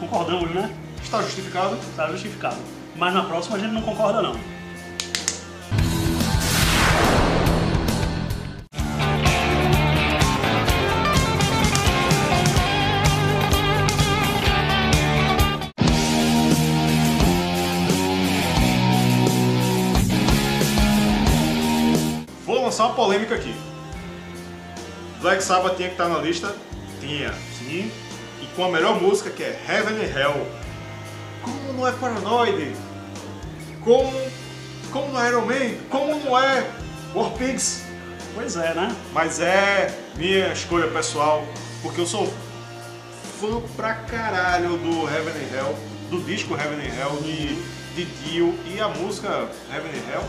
Concordamos, 0.00 0.50
né? 0.50 0.74
Está 1.02 1.22
justificado. 1.22 1.76
Está 1.76 2.08
justificado. 2.10 2.58
Mas 2.96 3.14
na 3.14 3.22
próxima 3.22 3.56
a 3.56 3.60
gente 3.60 3.72
não 3.72 3.82
concorda, 3.82 4.20
não. 4.20 4.57
Lançar 22.78 22.86
uma 22.86 22.94
polêmica 22.94 23.34
aqui. 23.34 23.54
Black 25.20 25.42
Sabbath 25.42 25.76
tinha 25.76 25.88
que 25.88 25.94
estar 25.94 26.08
na 26.08 26.18
lista? 26.18 26.54
Tinha. 27.00 27.34
Sim. 27.58 27.90
E 28.40 28.46
com 28.54 28.66
a 28.66 28.68
melhor 28.68 29.00
música 29.02 29.30
que 29.30 29.42
é 29.42 29.60
Heaven 29.68 29.96
and 29.96 30.16
Hell. 30.16 30.46
Como 31.42 31.72
não 31.72 31.88
é 31.88 31.92
Paranoid? 31.92 32.72
Como, 33.82 34.12
como 34.92 35.12
não 35.12 35.20
é 35.20 35.28
Iron 35.28 35.46
Man? 35.46 35.74
Como 35.90 36.24
não 36.24 36.38
é 36.38 36.70
War 37.14 37.32
Pigs? 37.32 37.82
Pois 38.34 38.56
é, 38.56 38.72
né? 38.74 38.94
Mas 39.12 39.40
é 39.40 39.92
minha 40.16 40.52
escolha 40.52 40.86
pessoal, 40.86 41.44
porque 41.82 42.00
eu 42.00 42.06
sou 42.06 42.32
fã 43.40 43.60
pra 43.76 43.94
caralho 43.94 44.76
do 44.76 45.08
Heaven 45.08 45.32
and 45.32 45.56
Hell, 45.56 45.78
do 46.10 46.20
disco 46.20 46.54
Heaven 46.54 46.78
and 46.78 46.94
Hell 46.94 47.16
de, 47.22 47.56
de 47.96 48.04
Dio 48.04 48.54
e 48.66 48.80
a 48.80 48.86
música 48.88 49.48
Heaven 49.72 49.90
and 49.90 50.12
Hell, 50.12 50.24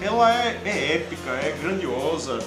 ela 0.00 0.32
é, 0.32 0.60
é 0.64 0.94
épica, 0.96 1.30
é 1.30 1.56
grandiosa, 1.60 2.38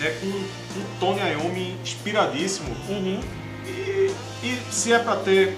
é 0.00 0.10
com 0.20 0.26
um 0.26 0.98
Tony 0.98 1.20
Iommi 1.20 1.76
inspiradíssimo. 1.82 2.74
Uhum. 2.88 3.20
E, 3.66 4.12
e 4.42 4.62
se 4.70 4.92
é 4.92 4.98
pra 4.98 5.16
ter 5.16 5.56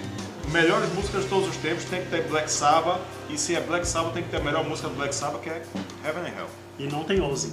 melhores 0.50 0.92
músicas 0.92 1.22
de 1.22 1.28
todos 1.28 1.48
os 1.48 1.56
tempos, 1.56 1.84
tem 1.84 2.02
que 2.02 2.10
ter 2.10 2.22
Black 2.28 2.50
Sabbath, 2.50 3.00
e 3.30 3.38
se 3.38 3.54
é 3.54 3.60
Black 3.60 3.86
Sabbath, 3.86 4.12
tem 4.12 4.22
que 4.22 4.30
ter 4.30 4.36
a 4.38 4.44
melhor 4.44 4.64
música 4.64 4.88
do 4.88 4.94
Black 4.94 5.14
Sabbath, 5.14 5.42
que 5.42 5.48
é 5.48 5.62
Heaven 6.04 6.22
and 6.22 6.38
Hell. 6.38 6.48
E 6.78 6.86
não 6.86 7.04
tem 7.04 7.20
Ozzy. 7.20 7.52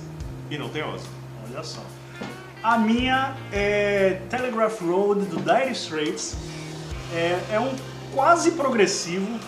E 0.49 0.57
não 0.57 0.69
tem 0.69 0.83
Ozzy. 0.83 1.07
Olha 1.47 1.63
só. 1.63 1.81
A 2.61 2.77
minha 2.77 3.35
é 3.51 4.21
Telegraph 4.29 4.81
Road 4.81 5.25
do 5.25 5.37
Dire 5.37 5.71
Straits. 5.71 6.35
É, 7.13 7.39
é 7.53 7.59
um 7.59 7.73
quase 8.13 8.51
progressivo, 8.51 9.39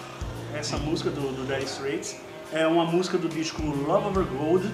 essa 0.54 0.78
música 0.78 1.10
do, 1.10 1.34
do 1.34 1.46
Dire 1.46 1.66
Straits. 1.66 2.16
É 2.54 2.68
uma 2.68 2.86
música 2.86 3.18
do 3.18 3.28
disco 3.28 3.64
Love 3.64 4.08
Over 4.08 4.26
Gold. 4.26 4.72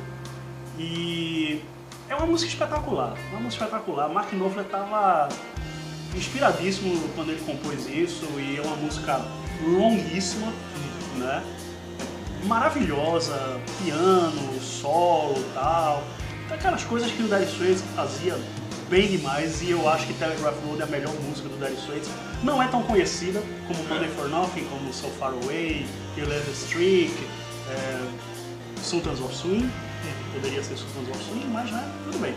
E 0.78 1.62
é 2.10 2.16
uma 2.16 2.26
música 2.26 2.52
espetacular. 2.52 3.16
Uma 3.32 3.40
música 3.40 3.64
espetacular. 3.64 4.10
Mark 4.10 4.34
Knopfler 4.34 4.66
estava 4.66 5.30
inspiradíssimo 6.14 7.02
quando 7.16 7.32
ele 7.32 7.42
compôs 7.46 7.88
isso. 7.88 8.26
E 8.38 8.58
é 8.58 8.62
uma 8.62 8.76
música 8.76 9.22
longuíssima, 9.66 10.52
né? 11.16 11.42
maravilhosa, 12.46 13.60
piano, 13.84 14.60
solo 14.62 15.38
e 15.38 15.54
tal. 15.54 16.04
Aquelas 16.52 16.84
coisas 16.84 17.12
que 17.12 17.24
o 17.24 17.28
Dire 17.28 17.46
Straits 17.46 17.84
fazia 17.96 18.38
bem 18.90 19.08
demais 19.08 19.62
e 19.62 19.72
eu 19.72 19.88
acho 19.88 20.08
que 20.08 20.14
Telegraph 20.14 20.56
Road 20.66 20.82
é 20.82 20.84
a 20.84 20.88
melhor 20.88 21.14
música 21.22 21.48
do 21.48 21.58
Dire 21.58 21.80
Straits. 21.80 22.10
Não 22.44 22.62
é 22.62 22.68
tão 22.68 22.82
conhecida 22.84 23.42
como 23.68 23.84
Money 23.88 24.10
for 24.10 24.28
Nothing, 24.28 24.66
como 24.66 24.92
So 24.92 25.08
Far 25.20 25.34
Away, 25.44 25.86
You 26.18 26.28
Let 26.28 26.44
the 26.44 26.52
Streak, 26.52 27.14
é, 27.70 28.10
Sultans 28.82 29.20
of 29.20 29.34
Swing. 29.36 29.70
Poderia 30.34 30.64
ser 30.64 30.78
Sultans 30.78 31.10
of 31.10 31.24
Swing, 31.24 31.46
mas 31.48 31.72
né, 31.72 31.92
tudo 32.06 32.20
bem. 32.20 32.36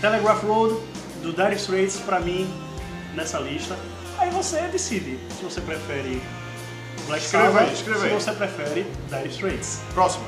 Telegraph 0.00 0.42
Road 0.44 0.80
do 1.22 1.32
Dire 1.32 1.54
Straits 1.56 2.00
pra 2.00 2.20
mim 2.20 2.48
nessa 3.14 3.38
lista. 3.38 3.76
Aí 4.18 4.30
você 4.30 4.60
decide 4.68 5.18
se 5.36 5.42
você 5.42 5.60
prefere 5.60 6.22
Black 7.06 7.24
Escreva 7.24 7.46
Sabbath, 7.46 7.68
aí, 7.68 7.74
escreva 7.74 8.00
se 8.00 8.06
aí. 8.06 8.12
você 8.12 8.32
prefere 8.32 8.86
Dire 9.10 9.28
Straits. 9.28 9.80
Próximo. 9.94 10.24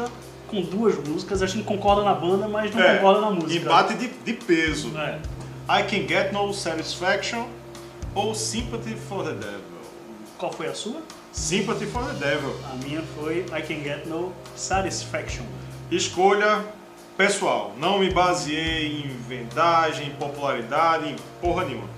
Na 0.00 0.04
lista 0.06 0.10
com 0.48 0.62
duas 0.62 0.96
músicas. 0.96 1.42
A 1.42 1.46
gente 1.46 1.64
concorda 1.64 2.02
na 2.02 2.14
banda, 2.14 2.48
mas 2.48 2.74
não 2.74 2.82
concorda 2.82 3.20
na 3.20 3.30
música. 3.30 3.64
embate 3.64 3.94
de, 3.94 4.08
de 4.08 4.32
peso. 4.32 4.92
É. 4.96 5.18
I 5.68 5.82
Can 5.84 6.08
Get 6.08 6.32
No 6.32 6.52
Satisfaction 6.52 7.46
ou 8.14 8.34
Sympathy 8.34 8.96
for 9.08 9.24
the 9.24 9.32
Devil? 9.32 9.60
Qual 10.36 10.52
foi 10.52 10.66
a 10.66 10.74
sua? 10.74 11.00
Sympathy 11.32 11.86
for 11.86 12.04
the 12.04 12.14
Devil. 12.14 12.54
A 12.72 12.76
minha 12.84 13.02
foi 13.14 13.44
I 13.56 13.62
Can 13.62 13.82
Get 13.84 14.06
No 14.06 14.32
Satisfaction. 14.56 15.44
Escolha 15.90 16.64
pessoal. 17.16 17.72
Não 17.78 17.98
me 18.00 18.10
baseei 18.10 19.04
em 19.04 19.16
vendagem, 19.28 20.08
em 20.08 20.10
popularidade, 20.12 21.08
em 21.08 21.16
porra 21.40 21.64
nenhuma. 21.64 21.88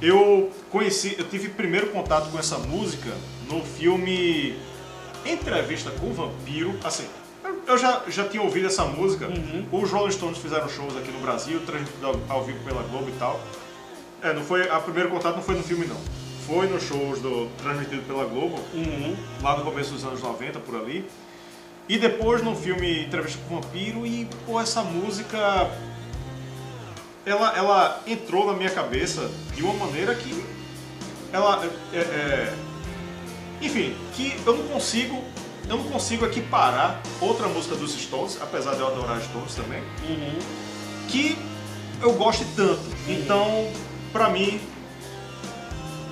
Eu 0.00 0.50
conheci, 0.70 1.16
eu 1.18 1.28
tive 1.28 1.48
primeiro 1.48 1.88
contato 1.88 2.30
com 2.30 2.38
essa 2.38 2.58
música 2.58 3.10
no 3.50 3.62
filme 3.62 4.56
Entrevista 5.26 5.90
com 5.90 6.06
o 6.06 6.12
Vampiro. 6.12 6.74
Assim, 6.84 7.06
eu- 7.66 7.78
já, 7.78 8.02
já 8.08 8.24
tinha 8.28 8.42
ouvido 8.42 8.66
essa 8.66 8.84
música. 8.84 9.28
Os 9.72 9.90
Rolling 9.90 10.12
Stones 10.12 10.38
fizeram 10.38 10.68
shows 10.68 10.96
aqui 10.96 11.10
no 11.10 11.20
Brasil, 11.20 11.60
transmitido 11.66 12.18
ao, 12.28 12.44
vivo 12.44 12.58
pela 12.64 12.82
Globo 12.82 13.08
e 13.08 13.12
tal. 13.18 13.40
É, 14.22 14.32
não 14.32 14.42
foi, 14.42 14.68
a 14.68 14.78
primeiro 14.80 15.10
contato 15.10 15.36
não 15.36 15.42
foi 15.42 15.54
no 15.56 15.62
filme 15.62 15.86
não. 15.86 15.96
Foi 16.46 16.68
nos 16.68 16.82
shows 16.84 17.20
do, 17.20 17.48
transmitido 17.62 18.02
pela 18.02 18.24
Globo, 18.24 18.58
lá 19.42 19.56
no 19.58 19.64
começo 19.64 19.92
dos 19.92 20.04
anos 20.04 20.22
90, 20.22 20.60
por 20.60 20.76
ali. 20.76 21.04
E 21.88 21.98
depois 21.98 22.42
no 22.42 22.54
filme 22.56 23.04
Entrevista 23.04 23.38
com 23.48 23.56
o 23.56 23.60
Vampiro 23.60 24.06
e, 24.06 24.28
pô, 24.44 24.60
essa 24.60 24.82
música 24.82 25.70
ela, 27.24 27.56
ela 27.56 28.02
entrou 28.06 28.46
na 28.46 28.52
minha 28.52 28.70
cabeça 28.70 29.28
de 29.54 29.62
uma 29.64 29.74
maneira 29.74 30.14
que 30.14 30.44
ela 31.32 31.64
é, 31.92 31.98
é- 31.98 32.54
enfim, 33.60 33.96
que 34.14 34.38
eu 34.44 34.56
não 34.56 34.64
consigo 34.68 35.22
eu 35.68 35.76
não 35.78 35.84
consigo 35.84 36.24
equiparar 36.24 37.02
outra 37.20 37.48
música 37.48 37.74
dos 37.74 37.92
Stones, 37.92 38.38
apesar 38.40 38.74
de 38.74 38.80
eu 38.80 38.86
adorar 38.86 39.20
Stones 39.20 39.54
também, 39.54 39.82
que 41.08 41.36
eu 42.00 42.12
goste 42.12 42.44
tanto. 42.54 42.82
Então, 43.08 43.68
pra 44.12 44.30
mim, 44.30 44.60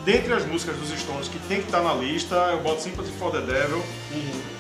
dentre 0.05 0.33
as 0.33 0.45
músicas 0.47 0.77
dos 0.77 0.91
Stones 1.01 1.29
que 1.29 1.39
tem 1.49 1.61
que 1.61 1.67
estar 1.67 1.81
na 1.83 1.95
lista, 1.95 2.35
eu 2.53 2.61
boto 2.61 2.83
Sympathy 2.83 3.11
for 3.19 3.31
the 3.33 3.41
Devil, 3.41 3.83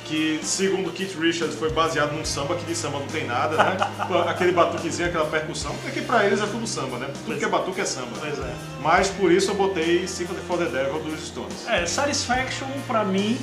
que 0.04 0.38
segundo 0.42 0.90
Keith 0.92 1.16
Richards 1.18 1.54
foi 1.56 1.70
baseado 1.70 2.12
num 2.12 2.24
samba, 2.24 2.54
que 2.56 2.64
de 2.64 2.74
samba 2.74 2.98
não 2.98 3.06
tem 3.06 3.26
nada, 3.26 3.56
né? 3.56 3.76
Aquele 4.28 4.52
batuquezinho, 4.52 5.08
aquela 5.08 5.26
percussão, 5.26 5.74
é 5.86 5.90
que 5.90 6.02
pra 6.02 6.24
eles 6.26 6.40
é 6.40 6.46
tudo 6.46 6.66
samba, 6.66 6.98
né? 6.98 7.08
Tudo 7.24 7.38
que 7.38 7.44
é 7.44 7.48
batuque 7.48 7.80
é 7.80 7.84
samba. 7.84 8.08
Pois 8.20 8.38
é. 8.38 8.54
Mas 8.82 9.08
por 9.08 9.32
isso 9.32 9.50
eu 9.50 9.54
botei 9.54 10.06
Sympathy 10.06 10.40
for 10.46 10.58
the 10.58 10.66
Devil 10.66 11.00
dos 11.00 11.26
Stones. 11.26 11.66
É, 11.68 11.86
Satisfaction 11.86 12.66
pra 12.86 13.04
mim 13.04 13.38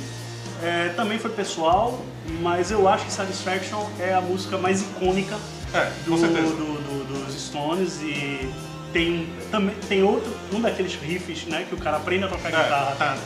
é, 0.62 0.90
também 0.90 1.18
foi 1.18 1.30
pessoal, 1.30 2.00
mas 2.40 2.70
eu 2.70 2.86
acho 2.88 3.04
que 3.06 3.12
Satisfaction 3.12 3.84
é 3.98 4.14
a 4.14 4.20
música 4.20 4.56
mais 4.56 4.80
icônica 4.82 5.36
É, 5.74 5.90
do, 6.04 6.16
do- 6.16 7.04
do- 7.06 7.24
dos 7.26 7.34
Stones 7.42 8.00
e 8.02 8.48
tem 8.92 9.10
um, 9.20 9.50
também 9.50 9.74
tem 9.88 10.02
outro 10.02 10.30
um 10.52 10.60
daqueles 10.60 10.94
riffs 10.94 11.44
né 11.46 11.64
que 11.68 11.74
o 11.74 11.78
cara 11.78 11.96
aprende 11.96 12.24
a 12.24 12.28
tocar 12.28 12.48
É. 12.48 12.62
guitarra 12.62 12.96
Tan, 12.98 13.16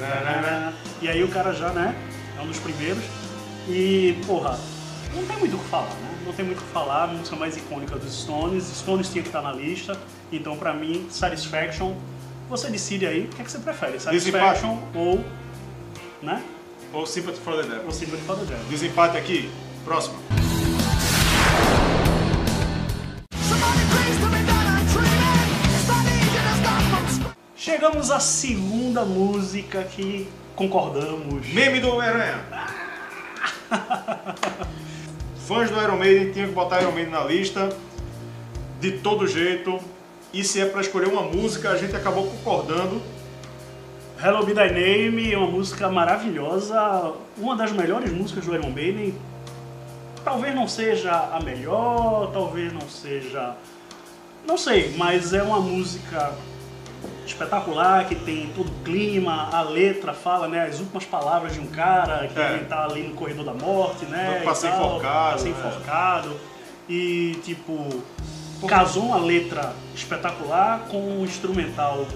tararara. 0.00 0.72
e 1.00 1.08
aí 1.08 1.22
o 1.24 1.28
cara 1.28 1.52
já 1.52 1.70
né 1.70 1.94
é 2.38 2.42
um 2.42 2.46
dos 2.46 2.58
primeiros 2.58 3.02
e 3.68 4.18
porra 4.26 4.58
não 5.14 5.24
tem 5.26 5.36
muito 5.38 5.56
o 5.56 5.58
que 5.58 5.68
falar 5.68 5.88
né 5.88 6.10
não 6.26 6.32
tem 6.32 6.44
muito 6.44 6.58
o 6.60 6.62
que 6.64 6.70
falar 6.72 7.04
a 7.04 7.06
música 7.08 7.36
mais 7.36 7.56
icônica 7.56 7.96
dos 7.96 8.12
Stones 8.22 8.64
Stones 8.64 9.08
tinha 9.08 9.22
que 9.22 9.28
estar 9.28 9.42
na 9.42 9.52
lista 9.52 9.98
então 10.30 10.56
pra 10.56 10.72
mim 10.74 11.06
Satisfaction 11.10 11.94
você 12.48 12.68
decide 12.70 13.06
aí 13.06 13.24
o 13.24 13.28
que, 13.28 13.40
é 13.40 13.44
que 13.44 13.50
você 13.50 13.58
prefere 13.58 13.98
Satisfaction 13.98 14.78
ou 14.94 15.24
né 16.22 16.42
Ou 16.92 17.06
Sympathy 17.06 17.38
for 17.40 17.56
the 17.56 17.62
Devil. 17.62 17.84
ou 17.86 17.90
Sympathy 17.92 18.22
for 18.24 18.36
the 18.36 18.44
Devil 18.44 18.64
Desempate 18.68 19.16
aqui. 19.16 19.50
Próximo. 19.84 20.16
Chegamos 27.82 28.12
à 28.12 28.20
segunda 28.20 29.04
música 29.04 29.82
que 29.82 30.28
concordamos. 30.54 31.48
Meme 31.48 31.80
do 31.80 31.88
Homem-Aranha. 31.88 32.38
Fãs 35.48 35.68
do 35.68 35.82
Iron 35.82 35.96
Maiden 35.96 36.32
tinham 36.32 36.46
que 36.46 36.54
botar 36.54 36.80
Iron 36.80 36.92
Maiden 36.92 37.10
na 37.10 37.24
lista 37.24 37.76
de 38.80 38.92
todo 38.98 39.26
jeito. 39.26 39.80
E 40.32 40.44
se 40.44 40.60
é 40.60 40.66
pra 40.66 40.80
escolher 40.80 41.08
uma 41.08 41.22
música, 41.22 41.70
a 41.70 41.76
gente 41.76 41.96
acabou 41.96 42.28
concordando. 42.28 43.02
Hello 44.24 44.46
Be 44.46 44.54
Thy 44.54 44.70
Name 44.70 45.32
é 45.32 45.36
uma 45.36 45.50
música 45.50 45.88
maravilhosa, 45.88 47.14
uma 47.36 47.56
das 47.56 47.72
melhores 47.72 48.12
músicas 48.12 48.46
do 48.46 48.54
Iron 48.54 48.70
Maiden. 48.70 49.12
Talvez 50.22 50.54
não 50.54 50.68
seja 50.68 51.10
a 51.32 51.40
melhor, 51.40 52.30
talvez 52.32 52.72
não 52.72 52.88
seja. 52.88 53.56
Não 54.46 54.56
sei, 54.56 54.94
mas 54.96 55.32
é 55.32 55.42
uma 55.42 55.58
música 55.58 56.32
espetacular 57.26 58.06
que 58.08 58.14
tem 58.14 58.50
todo 58.54 58.68
o 58.68 58.84
clima, 58.84 59.48
a 59.52 59.62
letra 59.62 60.12
fala 60.12 60.48
né, 60.48 60.66
as 60.66 60.80
últimas 60.80 61.04
palavras 61.04 61.54
de 61.54 61.60
um 61.60 61.66
cara 61.66 62.26
que 62.28 62.38
É. 62.38 62.58
tá 62.68 62.84
ali 62.84 63.02
no 63.04 63.14
corredor 63.14 63.44
da 63.44 63.54
morte, 63.54 64.04
né? 64.06 64.40
Pra 64.42 64.54
ser 64.54 64.70
tal, 64.70 64.86
enforcado, 64.86 65.28
Pra 65.30 65.38
ser 65.38 65.48
né? 65.50 65.54
enforcado. 65.58 66.40
E 66.88 67.38
tipo, 67.44 68.02
casou 68.66 69.04
uma 69.04 69.18
letra 69.18 69.72
espetacular 69.94 70.80
com 70.90 70.98
um 71.20 71.24
instrumental 71.24 72.06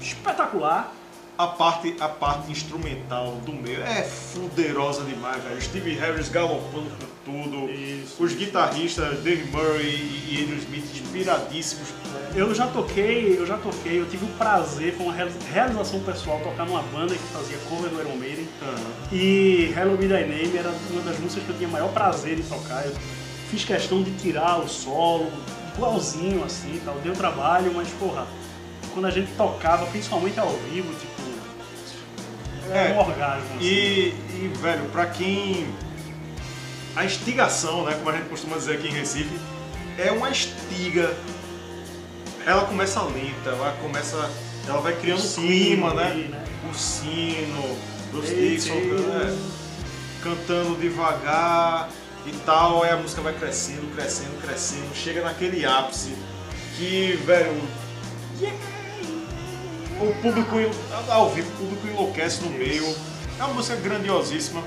espetacular 0.00 0.92
A 1.38 1.46
parte, 1.48 1.94
a 2.00 2.08
parte 2.08 2.50
instrumental 2.50 3.32
do 3.44 3.52
meio 3.52 3.82
é 3.82 4.02
fuderosa 4.02 5.04
demais, 5.04 5.42
velho. 5.44 5.60
Steve 5.60 5.92
Harris 5.94 6.30
galopando 6.30 6.88
com 6.98 7.06
tudo. 7.26 7.68
Isso. 7.70 8.22
Os 8.22 8.32
guitarristas 8.34 9.18
Dave 9.18 9.50
Murray 9.50 10.24
e 10.30 10.42
Andrew 10.44 10.58
Smith 10.58 10.84
inspiradíssimos. 10.94 11.88
Eu 12.34 12.54
já 12.54 12.66
toquei, 12.68 13.36
eu 13.38 13.44
já 13.46 13.56
toquei, 13.58 13.98
eu 14.00 14.06
tive 14.08 14.24
o 14.24 14.28
prazer, 14.38 14.94
foi 14.94 15.06
uma 15.06 15.14
reali- 15.14 15.32
realização 15.52 16.00
pessoal 16.00 16.38
tocar 16.40 16.64
numa 16.66 16.82
banda 16.82 17.14
que 17.14 17.22
fazia 17.32 17.56
cover 17.68 17.90
do 17.90 18.00
Iron 18.00 18.16
Maiden. 18.16 18.46
E 19.12 19.72
Hello 19.76 19.96
Be 19.96 20.06
Thy 20.06 20.24
Name 20.26 20.56
era 20.56 20.70
uma 20.90 21.02
das 21.02 21.18
músicas 21.18 21.44
que 21.44 21.50
eu 21.50 21.56
tinha 21.56 21.68
maior 21.68 21.88
prazer 21.92 22.38
em 22.38 22.42
tocar. 22.42 22.86
Eu 22.86 22.94
fiz 23.50 23.64
questão 23.64 24.02
de 24.02 24.10
tirar 24.12 24.58
o 24.60 24.68
solo, 24.68 25.30
igualzinho 25.74 26.44
assim, 26.44 26.80
tal. 26.84 26.94
Deu 27.02 27.14
trabalho, 27.14 27.72
mas 27.74 27.88
porra, 27.98 28.26
quando 28.94 29.06
a 29.06 29.10
gente 29.10 29.30
tocava, 29.36 29.84
principalmente 29.86 30.38
ao 30.38 30.50
vivo, 30.70 30.92
tipo, 30.94 31.16
É. 32.72 32.92
um 32.92 32.98
orgasmo. 32.98 33.44
assim. 33.56 33.64
E, 33.64 34.14
e, 34.34 34.52
velho, 34.60 34.84
pra 34.92 35.06
quem. 35.06 35.66
A 36.96 37.04
instigação, 37.04 37.84
né? 37.84 37.94
Como 37.94 38.08
a 38.08 38.12
gente 38.12 38.28
costuma 38.28 38.56
dizer 38.56 38.76
aqui 38.76 38.88
em 38.88 38.92
Recife, 38.92 39.38
é 39.98 40.10
uma 40.10 40.30
estiga. 40.30 41.14
Ela 42.44 42.64
começa 42.64 43.02
lenta, 43.02 43.50
ela 43.50 43.76
começa. 43.82 44.30
Ela 44.66 44.80
vai 44.80 44.96
criando 44.96 45.20
O 45.20 45.24
um 45.24 45.34
clima, 45.34 45.94
né? 45.94 46.14
né? 46.28 46.44
O 46.68 46.74
sino, 46.74 47.76
dos 48.12 48.30
Ei, 48.30 48.56
Dixon, 48.56 48.74
né? 48.74 49.38
cantando 50.22 50.74
devagar 50.76 51.88
e 52.26 52.32
tal, 52.44 52.82
aí 52.82 52.90
a 52.90 52.96
música 52.96 53.20
vai 53.22 53.32
crescendo, 53.32 53.94
crescendo, 53.94 54.42
crescendo, 54.42 54.92
chega 54.92 55.22
naquele 55.22 55.64
ápice 55.64 56.16
que, 56.76 57.12
velho, 57.24 57.62
o 60.00 60.12
público 60.20 60.56
ao 61.08 61.30
vivo, 61.30 61.48
o 61.48 61.56
público 61.56 61.86
enlouquece 61.86 62.42
no 62.42 62.50
meio. 62.50 62.84
É 63.38 63.44
uma 63.44 63.54
música 63.54 63.76
grandiosíssima. 63.76 64.62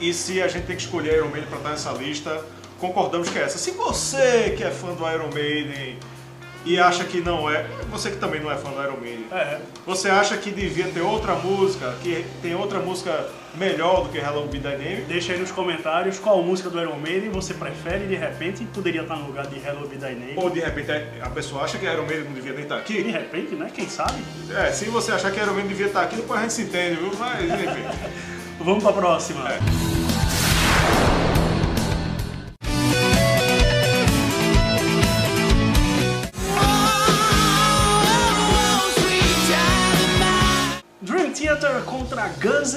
E 0.00 0.12
se 0.14 0.40
a 0.40 0.48
gente 0.48 0.66
tem 0.66 0.76
que 0.76 0.82
escolher 0.82 1.16
Iron 1.16 1.28
Maiden 1.28 1.48
para 1.48 1.58
estar 1.58 1.70
nessa 1.70 1.92
lista, 1.92 2.44
concordamos 2.78 3.28
que 3.28 3.38
é 3.38 3.42
essa. 3.42 3.58
Se 3.58 3.72
você 3.72 4.54
que 4.56 4.62
é 4.62 4.70
fã 4.70 4.94
do 4.94 5.08
Iron 5.10 5.30
Maiden 5.32 5.98
e 6.68 6.78
acha 6.78 7.04
que 7.04 7.20
não 7.20 7.48
é, 7.50 7.64
você 7.90 8.10
que 8.10 8.16
também 8.18 8.40
não 8.40 8.50
é 8.50 8.56
fã 8.56 8.70
do 8.70 8.82
Iron 8.82 8.96
Maiden, 9.00 9.26
É, 9.32 9.58
você 9.86 10.08
acha 10.10 10.36
que 10.36 10.50
devia 10.50 10.86
ter 10.88 11.00
outra 11.00 11.34
música, 11.34 11.94
que 12.02 12.24
tem 12.42 12.54
outra 12.54 12.78
música 12.80 13.26
melhor 13.54 14.04
do 14.04 14.08
que 14.10 14.18
Hello 14.18 14.46
Be 14.46 14.58
Thy 14.58 14.76
Name? 14.76 15.02
deixa 15.08 15.32
aí 15.32 15.38
nos 15.40 15.50
comentários 15.50 16.18
qual 16.18 16.42
música 16.42 16.68
do 16.70 16.80
Iron 16.80 16.96
Maiden 16.98 17.30
você 17.30 17.54
prefere 17.54 18.06
de 18.06 18.14
repente 18.14 18.64
poderia 18.66 19.02
estar 19.02 19.16
no 19.16 19.26
lugar 19.26 19.46
de 19.46 19.56
Hello 19.56 19.88
Be 19.88 19.96
Thy 19.96 20.14
Name. 20.14 20.34
Ou 20.36 20.50
de 20.50 20.60
repente 20.60 20.90
a 21.20 21.30
pessoa 21.30 21.62
acha 21.64 21.78
que 21.78 21.86
Iron 21.86 22.04
Maiden 22.04 22.24
não 22.24 22.32
devia 22.32 22.52
nem 22.52 22.62
estar 22.62 22.76
De 22.76 22.80
aqui? 22.98 23.10
repente, 23.10 23.54
né? 23.54 23.70
Quem 23.74 23.88
sabe? 23.88 24.22
É, 24.54 24.70
se 24.70 24.84
você 24.86 25.10
achar 25.12 25.30
que 25.32 25.40
Iron 25.40 25.52
Maiden 25.54 25.68
devia 25.68 25.86
estar 25.86 26.02
aqui, 26.02 26.16
depois 26.16 26.38
a 26.38 26.42
gente 26.42 26.52
se 26.52 26.62
entende, 26.62 26.96
viu? 26.96 27.10
Mas, 27.18 27.42
enfim. 27.44 27.84
Vamos 28.60 28.82
pra 28.82 28.92
próxima. 28.92 29.48
É. 29.48 29.97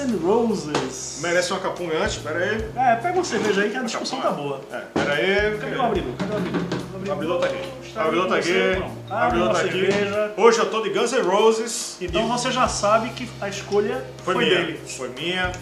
N' 0.06 0.16
Roses. 0.24 1.18
Merece 1.22 1.52
uma 1.52 1.60
capunga 1.60 1.96
antes? 2.02 2.16
Pera 2.16 2.38
aí. 2.38 2.64
É, 2.76 2.96
pega 2.96 3.14
uma 3.14 3.24
cerveja 3.24 3.62
aí 3.62 3.70
que 3.70 3.76
a 3.76 3.82
discussão 3.82 4.20
tá 4.20 4.30
boa. 4.30 4.60
É, 4.70 4.78
pera 4.94 5.14
aí. 5.14 5.58
Cadê 5.58 5.76
o 5.76 5.82
abridor? 5.82 6.12
Cadê 6.18 6.32
o 6.32 6.36
abridor? 6.36 6.62
O 7.08 7.12
abridor 7.12 7.40
tá 7.40 7.46
aqui. 7.46 7.58
Está 7.86 8.04
O 8.04 8.06
abridor 8.08 8.28
tá 8.28 8.36
aqui. 8.36 8.48
você, 8.48 8.76
pronto. 8.76 8.92
O 9.10 9.12
abridor 9.14 9.48
Abre 9.50 9.60
tá 9.60 9.66
aqui. 9.66 9.80
cerveja. 9.92 10.34
Hoje 10.36 10.58
eu 10.58 10.70
tô 10.70 10.80
de 10.82 10.90
Guns 10.90 11.12
N' 11.12 11.22
Roses. 11.22 11.96
Então 12.00 12.28
você 12.28 12.50
já 12.50 12.68
sabe 12.68 13.10
que 13.10 13.28
a 13.40 13.48
escolha 13.48 14.04
foi, 14.24 14.34
foi, 14.34 14.44
minha. 14.44 14.56
dele. 14.56 14.80
Foi 14.86 15.08
minha. 15.08 15.52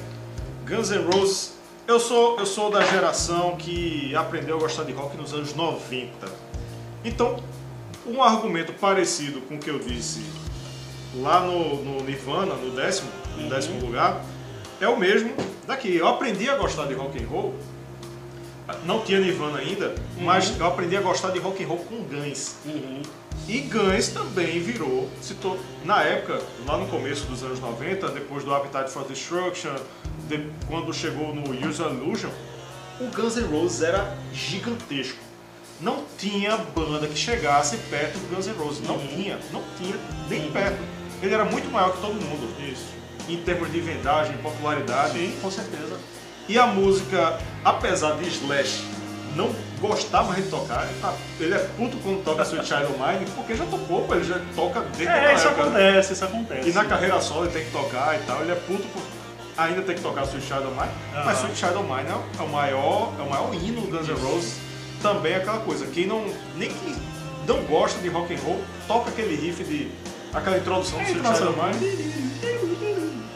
Guns 0.67 0.91
N' 0.91 1.03
Roses. 1.13 1.53
Eu 1.89 1.99
sou, 1.99 2.39
eu 2.39 2.47
sou 2.47 2.71
da 2.71 2.83
geração 2.85 3.57
que 3.57 4.15
aprendeu 4.15 4.57
a 4.57 4.61
gostar 4.61 4.85
de 4.85 4.93
rock 4.93 5.17
nos 5.17 5.33
anos 5.35 5.55
90. 5.55 6.11
Então, 7.05 7.43
um 8.07 8.23
argumento 8.23 8.73
parecido 8.75 9.41
com 9.43 9.57
o 9.57 9.59
que 9.59 9.71
eu 9.71 9.79
disse 9.79 10.21
lá 11.17 11.41
no, 11.41 11.83
no 11.83 12.03
Nirvana, 12.05 12.55
no 12.55 12.71
décimo, 12.71 13.11
no 13.37 13.49
décimo 13.49 13.81
lugar, 13.85 14.25
é 14.81 14.89
o 14.89 14.97
mesmo 14.99 15.35
daqui. 15.67 15.97
Eu 15.97 16.09
aprendi 16.09 16.49
a 16.49 16.57
gostar 16.57 16.87
de 16.87 16.95
rock 16.95 17.23
and 17.23 17.27
roll. 17.27 17.55
Não 18.85 19.01
tinha 19.03 19.19
Nirvana 19.19 19.59
ainda, 19.59 19.95
mas 20.21 20.57
eu 20.59 20.65
aprendi 20.67 20.97
a 20.97 21.01
gostar 21.01 21.31
de 21.31 21.41
rock 21.41 21.63
and 21.65 21.67
roll 21.67 21.79
com 21.79 21.97
Guns. 22.05 22.55
Uhum. 22.65 23.03
E 23.49 23.61
Guns 23.63 24.09
também 24.09 24.61
virou, 24.61 25.11
se 25.21 25.35
to- 25.35 25.59
na 25.85 26.03
época, 26.05 26.41
lá 26.67 26.77
no 26.77 26.87
começo 26.87 27.27
dos 27.27 27.43
anos 27.43 27.59
90, 27.59 28.09
depois 28.11 28.45
do 28.45 28.55
Appetite 28.55 28.91
for 28.93 29.05
Destruction, 29.09 29.75
de- 30.29 30.47
quando 30.69 30.93
chegou 30.95 31.35
no 31.35 31.51
Use 31.69 31.83
Illusion, 31.83 32.31
o 33.01 33.07
Guns 33.07 33.37
N' 33.37 33.47
Roses 33.49 33.83
era 33.83 34.17
gigantesco. 34.33 35.19
Não 35.81 36.05
tinha 36.17 36.57
banda 36.57 37.09
que 37.09 37.17
chegasse 37.19 37.77
perto 37.91 38.19
do 38.19 38.37
Guns 38.37 38.47
N' 38.47 38.53
Roses. 38.57 38.87
Não 38.87 38.99
tinha, 38.99 39.37
não 39.53 39.63
tinha, 39.79 39.97
nem 40.29 40.49
perto. 40.53 40.79
Ele 41.23 41.35
era 41.35 41.45
muito 41.45 41.71
maior 41.71 41.93
que 41.93 42.01
todo 42.01 42.15
mundo. 42.15 42.49
Isso. 42.61 42.87
Em 43.29 43.37
termos 43.39 43.71
de 43.71 43.81
vendagem, 43.81 44.37
popularidade. 44.39 45.13
Sim, 45.13 45.39
com 45.41 45.51
certeza. 45.51 45.97
E 46.49 46.59
a 46.59 46.67
música, 46.67 47.39
apesar 47.65 48.17
de 48.17 48.29
Slash 48.29 48.85
não 49.37 49.55
gostar 49.81 50.25
mais 50.25 50.43
de 50.45 50.51
tocar, 50.51 50.85
ele, 50.85 51.01
tá- 51.01 51.15
ele 51.39 51.55
é 51.55 51.59
puto 51.77 51.97
quando 51.99 52.25
toca 52.25 52.43
Sweet 52.43 52.67
Child 52.67 52.93
Mine, 52.99 53.31
porque 53.37 53.55
já 53.55 53.65
tocou, 53.67 54.05
ele 54.11 54.25
já 54.25 54.41
toca 54.57 54.81
desde 54.81 55.07
É, 55.07 55.35
isso 55.35 55.47
época. 55.47 55.63
acontece, 55.63 56.13
isso 56.13 56.25
acontece. 56.25 56.69
E 56.69 56.73
na 56.73 56.85
carreira 56.85 57.21
solo 57.21 57.45
ele 57.45 57.53
tem 57.53 57.65
que 57.65 57.71
tocar 57.71 58.17
e 58.17 58.19
tal, 58.27 58.41
ele 58.43 58.51
é 58.53 58.57
puto 58.57 58.83
por 58.89 59.03
ainda 59.57 59.83
tem 59.83 59.95
que 59.95 60.01
tocar 60.01 60.23
Sweet 60.25 60.45
Child 60.47 60.65
Mine, 60.69 60.91
Aham. 61.15 61.25
mas 61.25 61.39
Sweet 61.39 61.57
Child 61.57 61.79
Mine 61.85 62.09
é, 62.09 62.41
é 62.41 62.43
o 62.43 62.49
maior, 62.49 63.13
é 63.19 63.23
o 63.23 63.31
maior 63.31 63.55
hino 63.55 63.83
do 63.83 63.87
Guns 63.97 64.09
N' 64.09 64.15
Roses. 64.15 64.55
Também 65.03 65.33
é 65.33 65.37
aquela 65.37 65.61
coisa, 65.61 65.87
quem 65.87 66.07
não, 66.07 66.27
nem 66.57 66.69
que 66.71 66.97
não 67.47 67.63
gosta 67.65 68.01
de 68.01 68.09
rock 68.09 68.35
and 68.35 68.39
roll, 68.45 68.61
toca 68.89 69.11
aquele 69.11 69.35
riff 69.37 69.63
de, 69.65 69.91
aquela 70.33 70.59
introdução 70.59 70.99
do 70.99 71.05
Sweet. 71.05 71.27
Child 71.27 71.43
O' 71.49 71.63
Mine. 71.63 72.31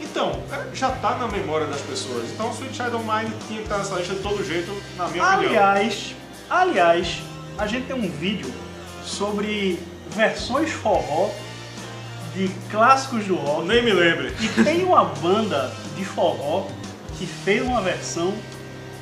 Então, 0.01 0.41
é, 0.53 0.75
já 0.75 0.91
tá 0.91 1.17
na 1.17 1.27
memória 1.27 1.67
das 1.67 1.81
pessoas. 1.81 2.31
Então, 2.31 2.51
Sweet 2.53 2.77
Child 2.77 2.97
O' 2.97 2.99
Mine 3.01 3.33
tinha 3.47 3.59
que 3.59 3.65
estar 3.65 3.79
nessa 3.79 3.97
lista 3.97 4.15
de 4.15 4.21
todo 4.21 4.45
jeito, 4.45 4.71
na 4.97 5.09
minha 5.09 5.25
opinião. 5.25 5.51
Aliás, 5.51 6.15
aliás, 6.49 7.23
a 7.59 7.67
gente 7.67 7.87
tem 7.87 7.97
um 7.97 8.09
vídeo 8.09 8.53
sobre 9.05 9.79
versões 10.11 10.71
forró 10.71 11.31
de 12.35 12.49
clássicos 12.71 13.25
do 13.27 13.35
rock. 13.37 13.67
Nem 13.67 13.83
me 13.83 13.93
lembre. 13.93 14.35
E 14.41 14.63
tem 14.63 14.85
uma 14.85 15.05
banda 15.05 15.73
de 15.97 16.05
forró 16.05 16.67
que 17.19 17.27
fez 17.27 17.63
uma 17.63 17.81
versão 17.81 18.35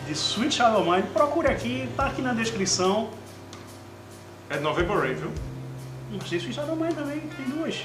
de 0.07 0.12
Sweet 0.12 0.55
Child 0.55 0.76
O' 0.76 0.90
Mine. 0.90 1.02
Procure 1.12 1.48
aqui, 1.48 1.88
tá 1.96 2.07
aqui 2.07 2.22
na 2.22 2.33
descrição. 2.33 3.11
É 4.50 4.59
November 4.59 4.98
Rain, 4.98 5.14
viu? 5.14 5.31
Tem 6.18 6.38
Sweet 6.38 6.55
Child 6.55 6.70
O' 6.70 6.77
Mine 6.77 6.94
também, 6.94 7.20
tem 7.20 7.46
duas. 7.46 7.85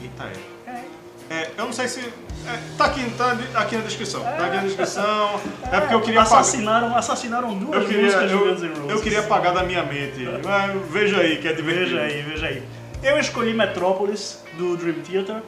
Eita, 0.00 0.24
é. 0.66 0.70
É. 0.70 0.84
É, 1.30 1.50
eu 1.56 1.64
não 1.64 1.72
sei 1.72 1.88
se. 1.88 2.00
é, 2.00 2.60
tá, 2.76 2.86
aqui, 2.86 3.08
tá 3.16 3.32
aqui 3.54 3.76
na 3.76 3.82
descrição. 3.82 4.22
Tá 4.22 4.46
aqui 4.46 4.56
na 4.56 4.62
descrição. 4.64 5.40
É, 5.70 5.80
porque 5.80 5.94
eu 5.94 6.00
queria 6.02 6.20
assassinaram, 6.22 6.94
assassinaram 6.94 7.58
duas 7.58 7.80
Eu 7.80 7.86
queria, 7.86 8.02
músicas 8.04 8.28
de 8.28 8.34
eu, 8.34 8.48
Guns 8.48 8.62
N' 8.62 8.68
Roses. 8.68 8.90
eu 8.90 9.00
queria 9.00 9.20
apagar 9.20 9.54
da 9.54 9.62
minha 9.62 9.82
mente. 9.82 10.28
Mas 10.44 10.90
veja 10.90 11.18
aí, 11.18 11.38
que 11.38 11.48
é 11.48 11.52
divertido. 11.54 11.96
Veja 11.96 12.00
aí, 12.02 12.22
veja 12.22 12.46
aí. 12.46 12.62
Eu 13.02 13.18
escolhi 13.18 13.54
Metrópolis 13.54 14.42
do 14.58 14.76
Dream 14.76 15.00
Theater 15.00 15.42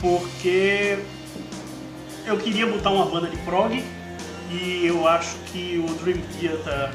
porque 0.00 0.98
eu 2.26 2.36
queria 2.38 2.66
botar 2.66 2.90
uma 2.90 3.06
banda 3.06 3.28
de 3.28 3.36
prog 3.38 3.82
e 4.50 4.86
eu 4.86 5.08
acho 5.08 5.36
que 5.46 5.84
o 5.84 5.94
Dream 5.94 6.20
Theater 6.38 6.90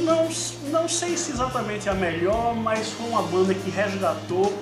não, 0.00 0.28
não 0.70 0.88
sei 0.88 1.16
se 1.16 1.32
exatamente 1.32 1.88
é 1.88 1.92
a 1.92 1.94
melhor, 1.94 2.54
mas 2.54 2.88
foi 2.90 3.08
uma 3.08 3.22
banda 3.22 3.54
que 3.54 3.70
resgatou 3.70 4.52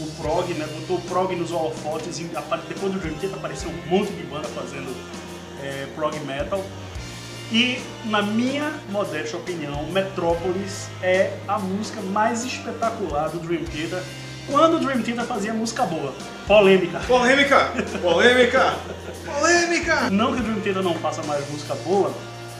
o 0.00 0.06
prog, 0.20 0.52
né? 0.54 0.66
Botou 0.80 0.96
o 0.98 1.00
prog 1.02 1.34
nos 1.34 1.50
holofotes 1.50 2.18
e 2.18 2.24
depois 2.24 2.92
do 2.92 2.98
Dream 2.98 3.14
Theater 3.14 3.38
apareceu 3.38 3.70
um 3.70 3.88
monte 3.88 4.12
de 4.12 4.22
banda 4.24 4.48
fazendo 4.48 4.94
é, 5.62 5.86
prog 5.94 6.18
metal. 6.20 6.62
E, 7.52 7.78
na 8.06 8.22
minha 8.22 8.72
modesta 8.90 9.36
opinião, 9.36 9.84
Metrópolis 9.90 10.88
é 11.02 11.36
a 11.46 11.58
música 11.58 12.00
mais 12.00 12.44
espetacular 12.44 13.28
do 13.28 13.38
Dream 13.38 13.64
Theater. 13.64 14.02
Quando 14.50 14.76
o 14.76 14.80
Dream 14.80 15.02
Theater 15.02 15.24
fazia 15.24 15.54
música 15.54 15.84
boa. 15.86 16.12
Polêmica. 16.46 17.00
Polêmica! 17.00 17.72
Polêmica! 18.02 18.74
Polêmica! 19.24 20.10
Não 20.10 20.34
que 20.34 20.40
o 20.40 20.42
Dream 20.42 20.60
Theater 20.60 20.82
não 20.82 20.94
faça 20.94 21.22
mais 21.22 21.48
música 21.48 21.74
boa, 21.76 22.12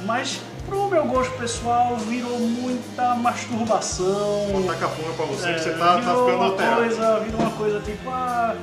mas 0.07 0.41
pro 0.68 0.88
meu 0.88 1.05
gosto 1.07 1.33
pessoal 1.38 1.96
virou 1.96 2.38
muita 2.38 3.14
masturbação. 3.14 4.48
Botar 4.53 4.74
capunga 4.77 5.12
pra 5.16 5.24
você, 5.27 5.48
É, 5.48 5.55
que 5.55 5.61
você 5.61 5.70
tá, 5.72 5.79
tá 5.79 5.96
virou 6.00 6.24
ficando 6.24 6.37
uma 6.37 6.44
alterado. 6.46 6.77
coisa, 6.83 7.20
virou 7.20 7.40
uma 7.40 7.50
coisa 7.53 7.81
tipo, 7.81 8.11
ah, 8.11 8.57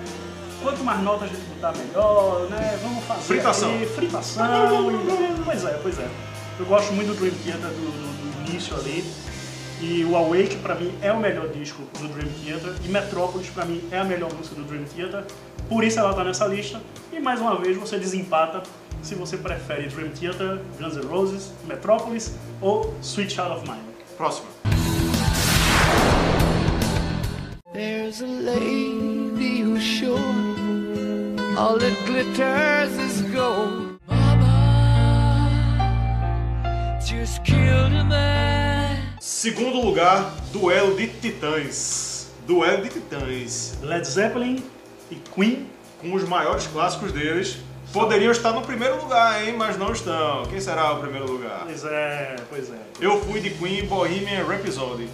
quanto 0.63 0.83
mais 0.83 0.99
notas 1.01 1.23
a 1.23 1.27
gente 1.27 1.41
botar 1.55 1.73
melhor, 1.77 2.47
né? 2.49 2.79
Vamos 2.81 3.03
fazer 3.05 3.21
Fritação. 3.21 3.75
aqui, 3.75 3.85
fritação. 3.87 4.91
e- 4.91 5.43
pois 5.45 5.63
é, 5.65 5.79
pois 5.81 5.99
é. 5.99 6.07
Eu 6.59 6.65
gosto 6.65 6.93
muito 6.93 7.07
do 7.09 7.15
Dream 7.15 7.33
Theater 7.43 7.69
do, 7.69 7.73
do- 7.73 8.43
do 8.45 8.49
início 8.51 8.75
ali. 8.75 9.03
E 9.83 10.05
o 10.05 10.15
Awake, 10.15 10.57
pra 10.57 10.75
mim, 10.75 10.93
é 11.01 11.11
o 11.11 11.19
melhor 11.19 11.47
disco 11.47 11.81
do 11.99 12.07
Dream 12.09 12.29
Theater. 12.45 12.73
E 12.85 12.87
Metropolis, 12.87 13.47
pra 13.49 13.65
mim, 13.65 13.81
é 13.91 13.97
a 13.97 14.03
melhor 14.03 14.31
música 14.31 14.53
do 14.53 14.63
Dream 14.63 14.83
Theater. 14.83 15.23
Por 15.67 15.83
isso 15.83 15.97
ela 15.97 16.13
tá 16.13 16.23
nessa 16.23 16.45
lista. 16.45 16.79
E 17.11 17.19
mais 17.19 17.39
uma 17.41 17.55
vez, 17.57 17.75
você 17.77 17.97
desempata 17.97 18.61
se 19.01 19.15
você 19.15 19.37
prefere 19.37 19.87
Dream 19.87 20.11
Theater, 20.11 20.59
Guns 20.79 20.95
N' 20.95 21.07
Roses, 21.07 21.51
Metropolis 21.65 22.35
ou 22.61 22.93
Sweet 23.01 23.31
Child 23.33 23.51
of 23.51 23.67
Mine. 23.67 23.81
Próxima. 24.17 24.47
There's 27.73 28.21
a 28.21 28.27
lady 28.27 29.61
who's 29.61 29.81
sure 29.81 30.19
all 31.57 31.77
that 31.77 31.95
glitters 32.05 32.97
is 32.97 33.21
gold. 33.33 33.99
Mama 34.07 34.49
just 37.03 37.43
killed 37.43 37.93
a 37.93 38.03
man. 38.03 38.97
Segundo 39.19 39.81
lugar, 39.81 40.33
duelo 40.51 40.95
de 40.95 41.07
titãs. 41.07 42.31
Duelo 42.45 42.83
de 42.83 42.89
titãs. 42.89 43.77
Led 43.81 44.05
Zeppelin 44.05 44.63
e 45.09 45.15
Queen. 45.15 45.67
Com 45.99 46.13
os 46.13 46.23
maiores 46.27 46.67
clássicos 46.67 47.11
deles. 47.11 47.57
Poderiam 47.93 48.31
estar 48.31 48.53
no 48.53 48.61
primeiro 48.61 49.01
lugar, 49.01 49.43
hein? 49.45 49.53
Mas 49.57 49.77
não 49.77 49.91
estão. 49.91 50.45
Quem 50.45 50.61
será 50.61 50.93
o 50.93 50.99
primeiro 51.01 51.29
lugar? 51.29 51.63
Pois 51.65 51.83
é, 51.83 52.35
pois 52.49 52.71
é. 52.71 52.77
Eu 53.01 53.19
fui 53.21 53.41
de 53.41 53.49
Queen 53.49 53.85
Bohemian 53.85 54.45
Rhapsody. 54.45 55.09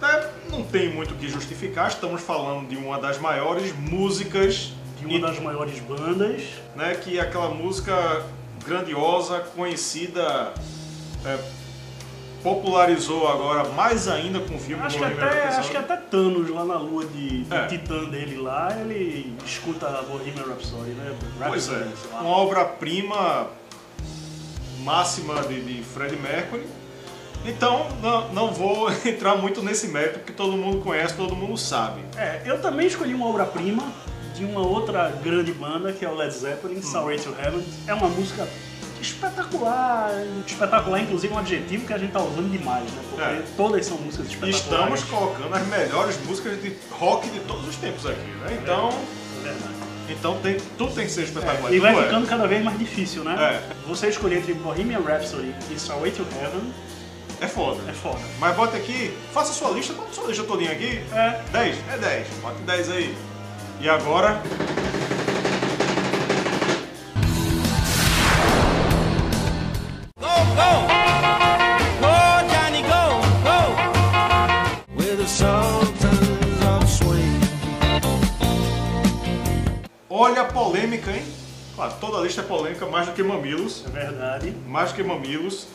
Até 0.00 0.28
não 0.50 0.62
tem 0.62 0.92
muito 0.92 1.14
o 1.14 1.16
que 1.16 1.28
justificar, 1.28 1.88
estamos 1.88 2.20
falando 2.20 2.68
de 2.68 2.76
uma 2.76 2.98
das 3.00 3.18
maiores 3.18 3.72
músicas, 3.76 4.72
De 4.98 5.06
uma 5.06 5.28
das 5.28 5.38
maiores 5.40 5.78
bandas. 5.80 6.42
né, 6.74 6.94
que 6.94 7.18
é 7.18 7.22
aquela 7.22 7.48
música 7.50 8.22
grandiosa, 8.64 9.40
conhecida, 9.56 10.52
é, 11.24 11.38
popularizou 12.42 13.28
agora 13.28 13.68
mais 13.70 14.08
ainda 14.08 14.40
com 14.40 14.56
o 14.56 14.58
filme 14.58 14.82
Acho 14.82 14.98
que, 14.98 15.04
até, 15.04 15.48
acho 15.48 15.70
que 15.70 15.76
até 15.76 15.96
Thanos 15.96 16.48
lá 16.50 16.64
na 16.64 16.76
lua 16.76 17.04
de, 17.06 17.44
de 17.44 17.54
É. 17.54 17.66
Titã 17.66 18.04
dele 18.04 18.36
lá, 18.36 18.76
ele 18.80 19.34
escuta 19.44 19.86
a 19.86 20.02
Bohemian 20.02 20.44
Rhapsody, 20.48 20.90
né? 20.90 21.14
Pois 21.48 21.68
é, 21.70 21.86
uma 22.20 22.28
obra-prima 22.36 23.46
máxima 24.80 25.40
de, 25.42 25.60
de 25.60 25.82
Freddie 25.82 26.16
Mercury. 26.18 26.66
Então, 27.44 27.88
não, 28.00 28.28
não 28.32 28.52
vou 28.52 28.90
entrar 29.04 29.36
muito 29.36 29.62
nesse 29.62 29.88
mérito, 29.88 30.20
porque 30.20 30.32
todo 30.32 30.52
mundo 30.56 30.78
conhece, 30.82 31.14
todo 31.14 31.34
mundo 31.34 31.56
sabe. 31.56 32.00
É, 32.16 32.42
eu 32.44 32.60
também 32.60 32.86
escolhi 32.86 33.14
uma 33.14 33.26
obra-prima 33.28 33.82
de 34.34 34.44
uma 34.44 34.60
outra 34.66 35.10
grande 35.22 35.52
banda, 35.52 35.92
que 35.92 36.04
é 36.04 36.08
o 36.08 36.14
Led 36.14 36.32
Zeppelin, 36.32 36.78
Hum. 36.78 36.82
Stairway 36.82 37.18
to 37.18 37.34
Heaven. 37.40 37.64
É 37.86 37.94
uma 37.94 38.08
música 38.08 38.48
espetacular, 39.02 40.10
espetacular 40.46 41.00
inclusive 41.00 41.32
um 41.34 41.38
adjetivo 41.38 41.86
que 41.86 41.92
a 41.92 41.98
gente 41.98 42.12
tá 42.12 42.20
usando 42.22 42.50
demais, 42.50 42.84
né? 42.84 43.02
Porque 43.10 43.22
É. 43.24 43.42
todas 43.56 43.84
são 43.84 43.98
músicas 43.98 44.26
espetaculares. 44.28 44.60
Estamos 44.60 45.04
colocando 45.04 45.54
as 45.54 45.66
melhores 45.66 46.16
músicas 46.26 46.62
de 46.62 46.74
rock 46.90 47.28
de 47.28 47.40
todos 47.40 47.68
os 47.68 47.76
tempos 47.76 48.06
aqui, 48.06 48.20
né? 48.20 48.58
Então, 48.62 48.88
É 48.88 49.42
verdade. 49.48 49.74
então 50.08 50.38
tem, 50.42 50.56
tudo 50.78 50.94
tem 50.94 51.04
que 51.06 51.12
ser 51.12 51.24
espetacular. 51.24 51.72
E 51.72 51.78
vai 51.78 51.92
tudo 51.92 52.02
é. 52.02 52.06
ficando 52.06 52.26
cada 52.28 52.46
vez 52.46 52.64
mais 52.64 52.78
difícil, 52.78 53.24
né? 53.24 53.36
É. 53.62 53.88
Você 53.88 54.08
escolher 54.08 54.38
entre 54.38 54.54
Bohemian 54.54 55.00
Rhapsody 55.00 55.54
e 55.70 55.74
Stairway 55.78 56.12
to 56.12 56.24
Heaven 56.40 56.72
É 57.40 57.48
foda. 57.48 57.80
é 57.88 57.92
foda. 57.92 58.20
Mas 58.38 58.54
bota 58.56 58.76
aqui, 58.76 59.12
faça 59.32 59.52
sua 59.52 59.70
lista, 59.70 59.92
bota 59.94 60.12
sua 60.12 60.28
lista 60.28 60.44
todinha 60.44 60.72
aqui. 60.72 61.02
É. 61.12 61.40
10? 61.52 61.76
É 61.92 61.98
10. 61.98 62.26
Bota 62.40 62.56
10 62.64 62.90
aí. 62.90 63.14
E 63.80 63.88
agora, 63.88 64.40
polêmica, 81.02 81.10
hein? 81.10 81.24
Claro, 81.74 81.94
toda 82.00 82.20
lista 82.20 82.40
é 82.40 82.44
polêmica, 82.44 82.86
mais 82.86 83.06
do 83.06 83.12
que 83.12 83.22
Mamilos. 83.22 83.84
É 83.86 83.90
verdade. 83.90 84.54
Mais 84.66 84.90
do 84.90 84.96
que 84.96 85.02
Mamilos. 85.02 85.66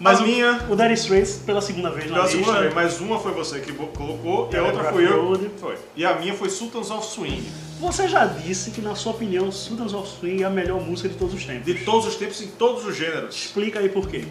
Mas 0.00 0.18
a 0.18 0.22
o, 0.22 0.26
minha, 0.26 0.66
o 0.68 0.74
Dire 0.74 0.94
Straits 0.94 1.42
pela 1.46 1.60
segunda 1.60 1.90
vez 1.90 2.06
na 2.06 2.14
pela 2.14 2.26
lista. 2.26 2.38
segunda 2.38 2.60
vez, 2.60 2.74
mas 2.74 3.00
uma 3.00 3.20
foi 3.20 3.32
você 3.32 3.60
que 3.60 3.72
colocou 3.72 4.50
e 4.52 4.56
a 4.56 4.64
outra 4.64 4.92
fui 4.92 5.06
eu. 5.06 5.50
Foi. 5.58 5.78
E 5.94 6.04
a 6.04 6.18
minha 6.18 6.34
foi 6.34 6.50
Sultans 6.50 6.90
of 6.90 7.06
Swing. 7.06 7.46
Você 7.78 8.08
já 8.08 8.26
disse 8.26 8.70
que, 8.70 8.80
na 8.80 8.94
sua 8.96 9.12
opinião, 9.12 9.52
Sultans 9.52 9.92
of 9.92 10.08
Swing 10.08 10.42
é 10.42 10.46
a 10.46 10.50
melhor 10.50 10.80
música 10.80 11.08
de 11.08 11.14
todos 11.14 11.34
os 11.34 11.44
tempos. 11.44 11.66
De 11.66 11.84
todos 11.84 12.06
os 12.06 12.16
tempos, 12.16 12.40
em 12.40 12.48
todos 12.48 12.84
os 12.84 12.96
gêneros. 12.96 13.34
Explica 13.34 13.78
aí 13.78 13.88
por 13.88 14.08
quê. 14.08 14.24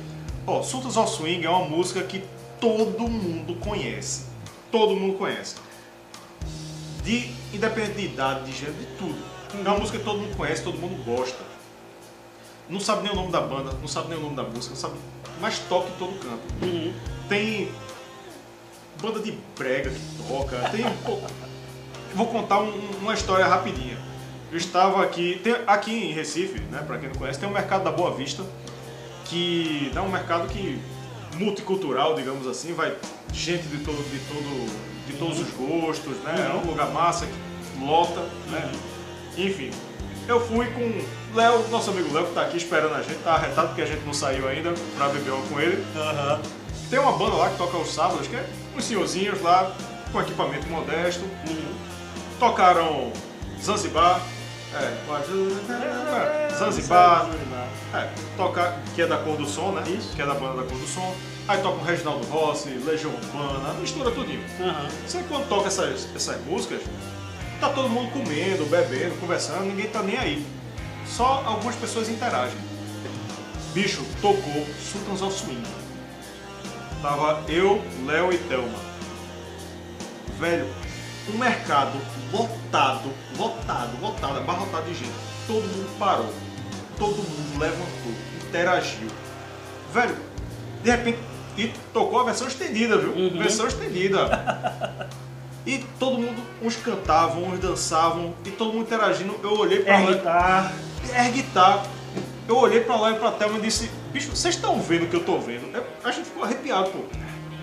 Ó, 0.46 0.62
Sultans 0.62 0.98
of 0.98 1.10
Swing 1.10 1.46
é 1.46 1.50
uma 1.50 1.66
música 1.66 2.02
que 2.02 2.22
todo 2.60 3.08
mundo 3.08 3.56
conhece. 3.56 4.26
Todo 4.72 4.96
mundo 4.96 5.18
conhece. 5.18 5.56
De, 7.04 7.32
independente 7.54 7.98
de 7.98 8.06
idade, 8.06 8.52
de 8.52 8.58
gênero, 8.58 8.78
de 8.78 8.86
tudo. 8.98 9.31
É 9.54 9.70
uma 9.70 9.78
música 9.80 9.98
que 9.98 10.04
todo 10.06 10.20
mundo 10.20 10.36
conhece, 10.38 10.64
todo 10.64 10.78
mundo 10.78 11.04
gosta. 11.04 11.40
Não 12.70 12.80
sabe 12.80 13.04
nem 13.04 13.12
o 13.12 13.16
nome 13.16 13.32
da 13.32 13.42
banda, 13.42 13.74
não 13.82 13.88
sabe 13.88 14.10
nem 14.10 14.18
o 14.18 14.22
nome 14.22 14.36
da 14.36 14.44
música, 14.44 14.76
sabe, 14.76 14.96
mas 15.42 15.60
toca 15.60 15.90
em 15.90 15.94
todo 16.00 16.14
canto. 16.20 16.94
Tem 17.28 17.70
banda 19.02 19.20
de 19.20 19.38
brega 19.58 19.90
que 19.90 20.00
toca, 20.28 20.58
tem 20.70 20.86
Vou 22.16 22.28
contar 22.28 22.60
um- 22.62 22.90
uma 23.02 23.14
história 23.14 23.46
rapidinha. 23.46 23.98
Eu 24.52 24.58
estava 24.58 25.02
aqui, 25.04 25.40
tem- 25.44 25.56
aqui 25.66 25.92
em 25.92 26.12
Recife, 26.14 26.60
né, 26.60 26.84
para 26.86 26.98
quem 26.98 27.08
não 27.10 27.16
conhece, 27.16 27.40
tem 27.40 27.48
um 27.48 27.54
mercado 27.54 27.84
da 27.86 27.92
Boa 27.92 28.12
Vista, 28.14 28.44
que 29.26 29.92
é 29.96 30.02
um 30.02 30.10
mercado 30.10 30.48
que 30.50 30.78
multicultural, 31.38 32.16
digamos 32.16 32.46
assim, 32.48 32.74
vai 32.74 32.94
gente 33.34 33.64
de 33.68 33.78
todo, 33.78 33.98
de 34.10 34.20
todo, 34.28 35.08
de 35.08 35.14
todos 35.14 35.40
os 35.40 35.50
gostos, 35.52 36.18
né? 36.24 36.52
É 36.54 36.56
um 36.56 36.70
lugar 36.70 36.90
massa 36.92 37.26
que 37.26 37.84
lota, 37.86 38.20
né? 38.50 38.70
Enfim, 39.38 39.72
eu 40.28 40.40
fui 40.46 40.68
com 40.68 41.36
Léo, 41.36 41.68
nosso 41.70 41.90
amigo 41.92 42.14
Léo 42.14 42.28
que 42.28 42.34
tá 42.34 42.42
aqui 42.42 42.58
esperando 42.58 42.94
a 42.94 43.02
gente, 43.02 43.20
tá 43.24 43.34
arretado 43.34 43.70
porque 43.70 43.82
a 43.82 43.86
gente 43.86 44.04
não 44.06 44.14
saiu 44.14 44.48
ainda 44.48 44.74
pra 44.98 45.08
beber 45.10 45.32
uma 45.32 45.46
com 45.48 45.60
ele. 45.60 45.84
Tem 46.90 47.00
uma 47.00 47.14
banda 47.14 47.36
lá 47.36 47.50
que 47.50 47.58
toca 47.58 47.78
aos 47.78 47.94
sábados, 47.94 48.28
que 48.28 48.36
é 48.36 48.46
uns 48.76 48.84
senhorzinhos 48.84 49.42
lá 49.42 49.72
com 50.12 50.22
equipamento 50.22 50.68
modesto. 50.68 51.24
Tocaram 52.38 53.14
Zanzibar, 53.62 54.20
é, 54.74 56.50
é, 56.50 56.56
Zanzibar, 56.56 57.30
é, 57.94 58.10
toca, 58.38 58.78
que 58.96 59.02
é 59.02 59.08
da 59.08 59.18
Cor 59.18 59.36
do 59.36 59.46
Som, 59.46 59.74
né? 59.74 59.84
Isso. 59.88 60.16
Que 60.16 60.22
é 60.22 60.26
da 60.26 60.34
banda 60.34 60.62
da 60.62 60.68
Cor 60.68 60.78
do 60.78 60.88
Som. 60.88 61.14
Aí 61.48 61.62
toca 61.62 61.82
o 61.82 61.84
Reginaldo 61.84 62.26
Rossi, 62.28 62.70
Legião 62.70 63.12
Urbana, 63.12 63.74
mistura 63.76 64.12
tudinho. 64.12 64.44
Aham. 64.62 64.88
Você 65.06 65.24
quando 65.28 65.48
toca 65.50 65.68
essas, 65.68 66.08
essas 66.16 66.44
músicas, 66.46 66.82
tá 67.62 67.70
todo 67.70 67.88
mundo 67.88 68.12
comendo, 68.12 68.66
bebendo, 68.66 69.16
conversando, 69.20 69.66
ninguém 69.66 69.88
tá 69.88 70.02
nem 70.02 70.18
aí. 70.18 70.46
Só 71.06 71.44
algumas 71.46 71.76
pessoas 71.76 72.10
interagem. 72.10 72.58
Bicho, 73.72 74.04
tocou 74.20 74.66
Sultans 74.92 75.22
of 75.22 75.38
Swing. 75.38 75.64
Tava 77.04 77.44
eu, 77.48 77.80
Léo 78.08 78.34
e 78.34 78.38
Thelma. 78.40 78.80
Velho, 80.40 80.68
o 81.30 81.38
mercado 81.38 82.00
lotado, 82.34 83.12
lotado, 83.38 84.02
lotado, 84.02 84.38
abarrotado 84.40 84.86
de 84.86 84.96
gente. 84.96 85.14
Todo 85.46 85.62
mundo 85.62 86.00
parou. 86.00 86.34
Todo 86.98 87.18
mundo 87.18 87.60
levantou, 87.60 88.14
interagiu. 88.48 89.08
Velho, 89.94 90.18
de 90.84 90.90
repente, 90.90 91.20
e 91.58 91.68
tocou 91.94 92.20
a 92.20 92.24
versão 92.24 92.48
estendida, 92.48 92.98
viu? 92.98 93.32
Versão 93.38 93.68
estendida. 93.68 95.10
E 95.66 95.78
todo 96.00 96.18
mundo, 96.18 96.42
uns 96.62 96.76
cantavam, 96.76 97.44
uns 97.44 97.60
dançavam, 97.60 98.34
e 98.46 98.50
todo 98.50 98.74
mundo 98.74 98.84
interagindo. 98.84 99.36
Eu 99.44 99.58
olhei 99.60 99.80
pra 99.82 99.94
É 100.02 100.04
lá. 100.06 100.12
guitarra. 100.14 100.74
Air 101.14 101.32
Guitar. 101.34 101.86
Eu 102.48 102.58
olhei 102.58 102.82
pra 102.82 102.96
lá 102.96 103.12
e 103.12 103.16
pra 103.16 103.32
Thelma 103.32 103.58
e 103.58 103.62
disse, 103.62 103.90
bicho, 104.12 104.36
vocês 104.36 104.56
estão 104.56 104.80
vendo 104.82 105.04
o 105.06 105.08
que 105.08 105.16
eu 105.16 105.24
tô 105.24 105.38
vendo? 105.38 105.70
Eu- 105.76 105.86
a 106.04 106.12
gente 106.12 106.26
ficou 106.26 106.44
arrepiado, 106.44 106.90
pô. 106.90 107.00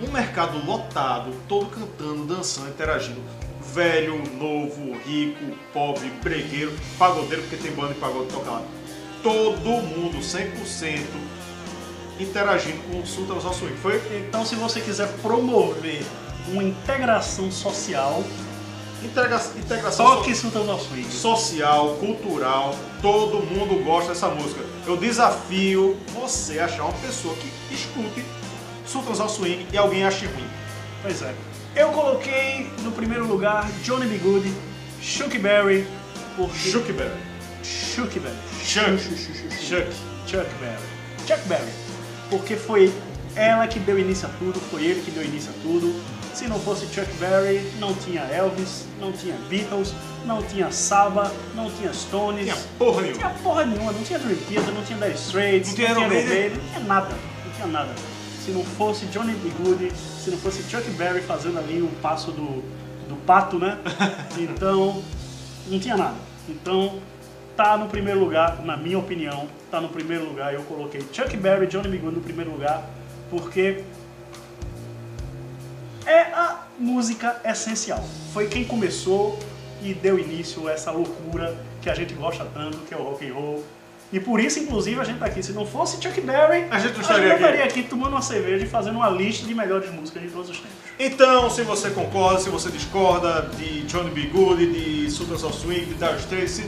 Um 0.06 0.10
mercado 0.12 0.64
lotado, 0.64 1.32
todo 1.48 1.66
cantando, 1.66 2.24
dançando, 2.24 2.68
interagindo. 2.68 3.20
Velho, 3.74 4.22
novo, 4.38 4.96
rico, 5.04 5.44
pobre, 5.72 6.08
bregueiro, 6.22 6.72
pagodeiro, 6.98 7.42
porque 7.42 7.56
tem 7.56 7.72
banda 7.72 7.94
de 7.94 8.00
pagode 8.00 8.28
toca 8.28 8.50
lá. 8.50 8.62
Todo 9.22 9.68
mundo, 9.82 10.22
100%, 10.22 11.04
interagindo 12.18 12.78
com 12.90 13.00
o 13.00 13.06
Sultans 13.06 13.44
of 13.44 13.56
Swing. 13.56 13.76
Foi 13.76 14.00
Então, 14.26 14.44
se 14.44 14.54
você 14.54 14.80
quiser 14.80 15.08
promover 15.20 16.02
uma 16.52 16.62
integração 16.62 17.50
social, 17.50 18.22
integra 19.02 19.40
integração 19.56 20.06
toque 20.06 20.34
so- 20.34 20.50
social, 21.10 21.94
cultural, 21.96 22.74
todo 23.02 23.38
mundo 23.38 23.82
gosta 23.84 24.10
dessa 24.12 24.28
música. 24.28 24.60
Eu 24.86 24.96
desafio 24.96 25.96
você 26.14 26.58
a 26.60 26.64
achar 26.64 26.84
uma 26.84 26.92
pessoa 26.94 27.34
que 27.36 27.50
escute 27.74 28.24
Sultans 28.86 29.20
of 29.20 29.32
Swing 29.32 29.66
e 29.72 29.76
alguém 29.78 30.04
ache 30.04 30.26
ruim. 30.26 30.48
Pois 31.02 31.22
é. 31.22 31.34
Eu 31.76 31.90
coloquei 31.90 32.70
no 32.82 32.90
primeiro 32.92 33.26
lugar 33.26 33.70
Johnny 33.84 34.06
B. 34.06 34.18
Good, 34.18 34.52
Chuck 35.00 35.38
Berry, 35.38 35.86
porque... 36.36 36.70
Chuck 36.70 36.92
Berry. 36.92 37.20
Chuck 37.62 38.18
Berry. 38.18 38.36
Chuck. 38.64 38.98
Chuck. 38.98 39.58
Chuck. 39.60 39.86
Chuck 40.26 40.48
Berry. 40.58 40.82
Chuck 41.26 41.48
Berry. 41.48 41.70
Porque 42.30 42.56
foi 42.56 42.92
ela 43.36 43.66
que 43.68 43.78
deu 43.78 43.98
início 43.98 44.26
a 44.26 44.30
tudo, 44.38 44.58
foi 44.70 44.84
ele 44.84 45.02
que 45.02 45.10
deu 45.10 45.22
início 45.22 45.50
a 45.50 45.62
tudo. 45.62 45.94
Se 46.38 46.46
não 46.46 46.60
fosse 46.60 46.86
Chuck 46.94 47.12
Berry, 47.14 47.68
não 47.80 47.92
tinha 47.94 48.20
Elvis, 48.20 48.86
não 49.00 49.10
tinha 49.10 49.34
Beatles, 49.50 49.92
não 50.24 50.40
tinha 50.40 50.70
Saba, 50.70 51.32
não 51.52 51.68
tinha 51.68 51.92
Stones. 51.92 52.44
Tinha 52.44 52.56
porra 52.78 52.92
Não 52.92 53.00
nenhuma. 53.02 53.18
tinha 53.18 53.42
porra 53.42 53.66
nenhuma, 53.66 53.90
não 53.90 54.02
tinha 54.04 54.18
Dream 54.20 54.38
Theater, 54.48 54.72
não 54.72 54.84
tinha 54.84 54.98
Dire 55.00 55.14
Straits, 55.14 55.68
Não 55.70 55.74
tinha 55.74 55.90
Iron 55.90 56.08
Maiden. 56.08 56.50
Não 56.50 56.60
tinha 56.60 56.80
nada, 56.86 57.08
não 57.44 57.52
tinha 57.56 57.66
nada. 57.66 57.92
Se 58.44 58.52
não 58.52 58.64
fosse 58.64 59.06
Johnny 59.06 59.32
B. 59.32 59.50
Good, 59.58 59.92
se 59.96 60.30
não 60.30 60.38
fosse 60.38 60.62
Chuck 60.70 60.88
Berry 60.90 61.22
fazendo 61.22 61.58
ali 61.58 61.82
um 61.82 61.90
passo 62.00 62.30
do, 62.30 62.62
do 63.08 63.16
pato, 63.26 63.58
né? 63.58 63.76
Então, 64.38 65.02
não 65.66 65.80
tinha 65.80 65.96
nada. 65.96 66.14
Então, 66.48 67.00
tá 67.56 67.76
no 67.76 67.88
primeiro 67.88 68.20
lugar, 68.20 68.64
na 68.64 68.76
minha 68.76 69.00
opinião, 69.00 69.48
tá 69.72 69.80
no 69.80 69.88
primeiro 69.88 70.24
lugar. 70.24 70.54
Eu 70.54 70.62
coloquei 70.62 71.04
Chuck 71.12 71.36
Berry 71.36 71.64
e 71.64 71.66
Johnny 71.68 71.88
B. 71.88 71.98
Good 71.98 72.14
no 72.14 72.22
primeiro 72.22 72.52
lugar, 72.52 72.88
porque 73.28 73.60
é 73.60 73.84
música 76.78 77.40
essencial. 77.44 78.04
Foi 78.32 78.46
quem 78.46 78.64
começou 78.64 79.38
e 79.82 79.94
deu 79.94 80.18
início 80.18 80.68
a 80.68 80.72
essa 80.72 80.90
loucura 80.90 81.56
que 81.82 81.88
a 81.88 81.94
gente 81.94 82.14
gosta 82.14 82.44
tanto, 82.52 82.78
que 82.78 82.94
é 82.94 82.96
o 82.96 83.02
rock 83.02 83.28
and 83.28 83.34
roll. 83.34 83.64
E 84.10 84.18
por 84.18 84.40
isso, 84.40 84.58
inclusive, 84.58 84.98
a 84.98 85.04
gente 85.04 85.18
tá 85.18 85.26
aqui. 85.26 85.42
Se 85.42 85.52
não 85.52 85.66
fosse 85.66 86.02
Chuck 86.02 86.18
Berry, 86.22 86.66
A 86.70 86.78
gente 86.78 86.94
não 86.94 87.02
estaria 87.02 87.34
aqui. 87.34 87.44
aqui 87.62 87.82
tomando 87.82 88.12
uma 88.12 88.22
cerveja 88.22 88.64
e 88.64 88.68
fazendo 88.68 88.96
uma 88.96 89.10
lista 89.10 89.46
de 89.46 89.54
melhores 89.54 89.90
músicas 89.92 90.22
de 90.22 90.30
todos 90.30 90.48
os 90.48 90.56
tempos. 90.56 90.72
Então, 90.98 91.50
se 91.50 91.62
você 91.62 91.90
concorda, 91.90 92.40
se 92.40 92.48
você 92.48 92.70
discorda 92.70 93.50
de 93.56 93.82
Johnny 93.82 94.10
B. 94.10 94.22
Good, 94.28 94.66
de 94.72 95.10
Sultans 95.10 95.44
of 95.44 95.54
Swing, 95.54 95.84
de 95.84 95.94
Dire 95.94 96.16
Straits, 96.20 96.50
se 96.52 96.64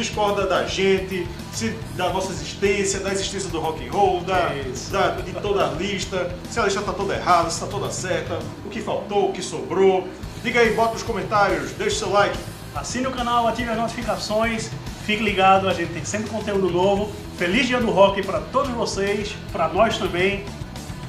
discorda 0.00 0.46
da 0.46 0.64
gente, 0.66 1.26
se 1.52 1.68
da 1.96 2.08
nossa 2.10 2.32
existência, 2.32 3.00
da 3.00 3.12
existência 3.12 3.48
do 3.50 3.60
rock 3.60 3.86
and 3.86 3.92
roll, 3.92 4.20
da, 4.22 4.48
da- 4.90 5.10
de 5.20 5.32
toda 5.34 5.66
a 5.66 5.70
lista, 5.72 6.34
se 6.50 6.58
a 6.58 6.64
lista 6.64 6.80
tá 6.82 6.92
toda 6.92 7.14
errada, 7.14 7.50
se 7.50 7.60
tá 7.60 7.66
toda 7.66 7.90
certa, 7.90 8.38
o 8.64 8.68
que 8.68 8.80
faltou, 8.80 9.30
o 9.30 9.32
que 9.32 9.42
sobrou. 9.42 10.08
Diga 10.42 10.60
aí, 10.60 10.74
bota 10.74 10.94
nos 10.94 11.02
comentários, 11.02 11.72
deixa 11.72 11.98
seu 12.00 12.10
like. 12.10 12.36
Assine 12.74 13.06
o 13.06 13.10
canal, 13.10 13.46
ative 13.48 13.68
as 13.70 13.76
notificações, 13.76 14.70
fique 15.04 15.22
ligado, 15.22 15.68
a 15.68 15.74
gente 15.74 15.92
tem 15.92 16.04
sempre 16.04 16.30
conteúdo 16.30 16.70
novo. 16.70 17.10
Feliz 17.36 17.66
dia 17.66 17.80
do 17.80 17.90
rock 17.90 18.22
para 18.22 18.40
todos 18.40 18.70
vocês, 18.72 19.34
para 19.52 19.68
nós 19.68 19.98
também. 19.98 20.44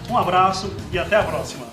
Um 0.09 0.17
abraço 0.17 0.71
e 0.91 0.97
até 0.99 1.15
a 1.15 1.23
próxima. 1.23 1.65